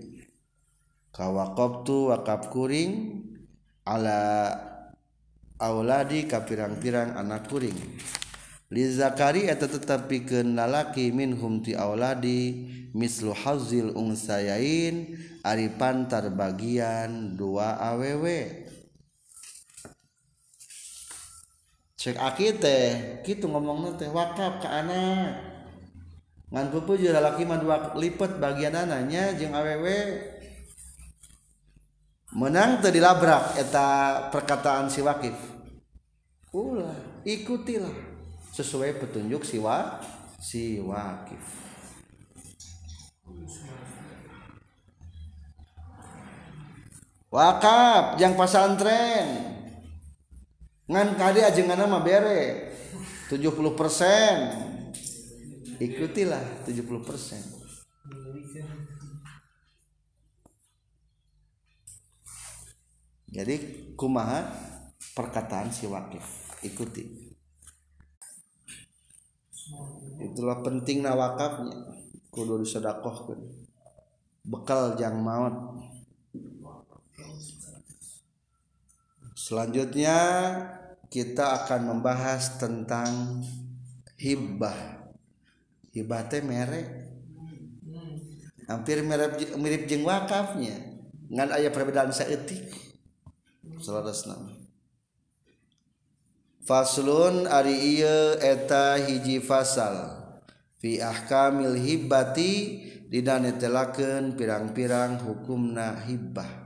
[1.13, 3.21] Kawaqabtu wakaf kuring
[3.85, 4.49] ala
[5.61, 7.77] auladi ka pirang-pirang anak kuring.
[8.73, 15.15] Li zakari eta tetep pikeun lalaki minhum ti auladi mislu hazil unsayain
[15.45, 18.66] ari pantar bagian dua awewe.
[22.07, 25.43] Cek aki teh gitu ngomong teh wakaf ke anak
[26.55, 30.15] ngan pupu jeung lalaki mah dua lipat bagian anaknya jeung awewe
[32.31, 33.87] menang teu dilabrak eta
[34.31, 35.35] perkataan si wakif.
[36.55, 36.95] Ulah
[37.27, 37.91] ikutilah.
[38.55, 39.99] Sesuai petunjuk si wa
[40.39, 41.43] si wakif.
[47.27, 49.56] Wakaf yang pasantren
[50.87, 52.73] ngan kadi ajengan mah bere.
[53.27, 54.35] 70 persen.
[55.77, 57.43] Ikutilah 70 persen.
[63.27, 63.55] Jadi
[63.93, 64.47] kumaha?
[65.13, 66.23] Perkataan si wakif
[66.63, 67.35] ikuti.
[70.23, 71.93] Itulah penting wakafnya.
[72.31, 73.41] Kudu disedekahkeun.
[74.47, 75.77] Bekal jang maut
[79.47, 80.19] selanjutnya
[81.07, 83.43] kita akan membahas tentang
[84.19, 85.07] hibah.
[85.95, 87.07] Hibah teh merek
[88.67, 90.75] hampir mirip mirip jeng wakafnya.
[91.27, 92.71] Ngan ayat perbedaan seetik
[93.83, 94.11] saudara
[96.67, 100.19] faslun ari iya eta hiji fasal.
[100.77, 102.53] Fi ahkamil hibbati
[103.07, 106.56] didane telakeun pirang-pirang hukumna hibbah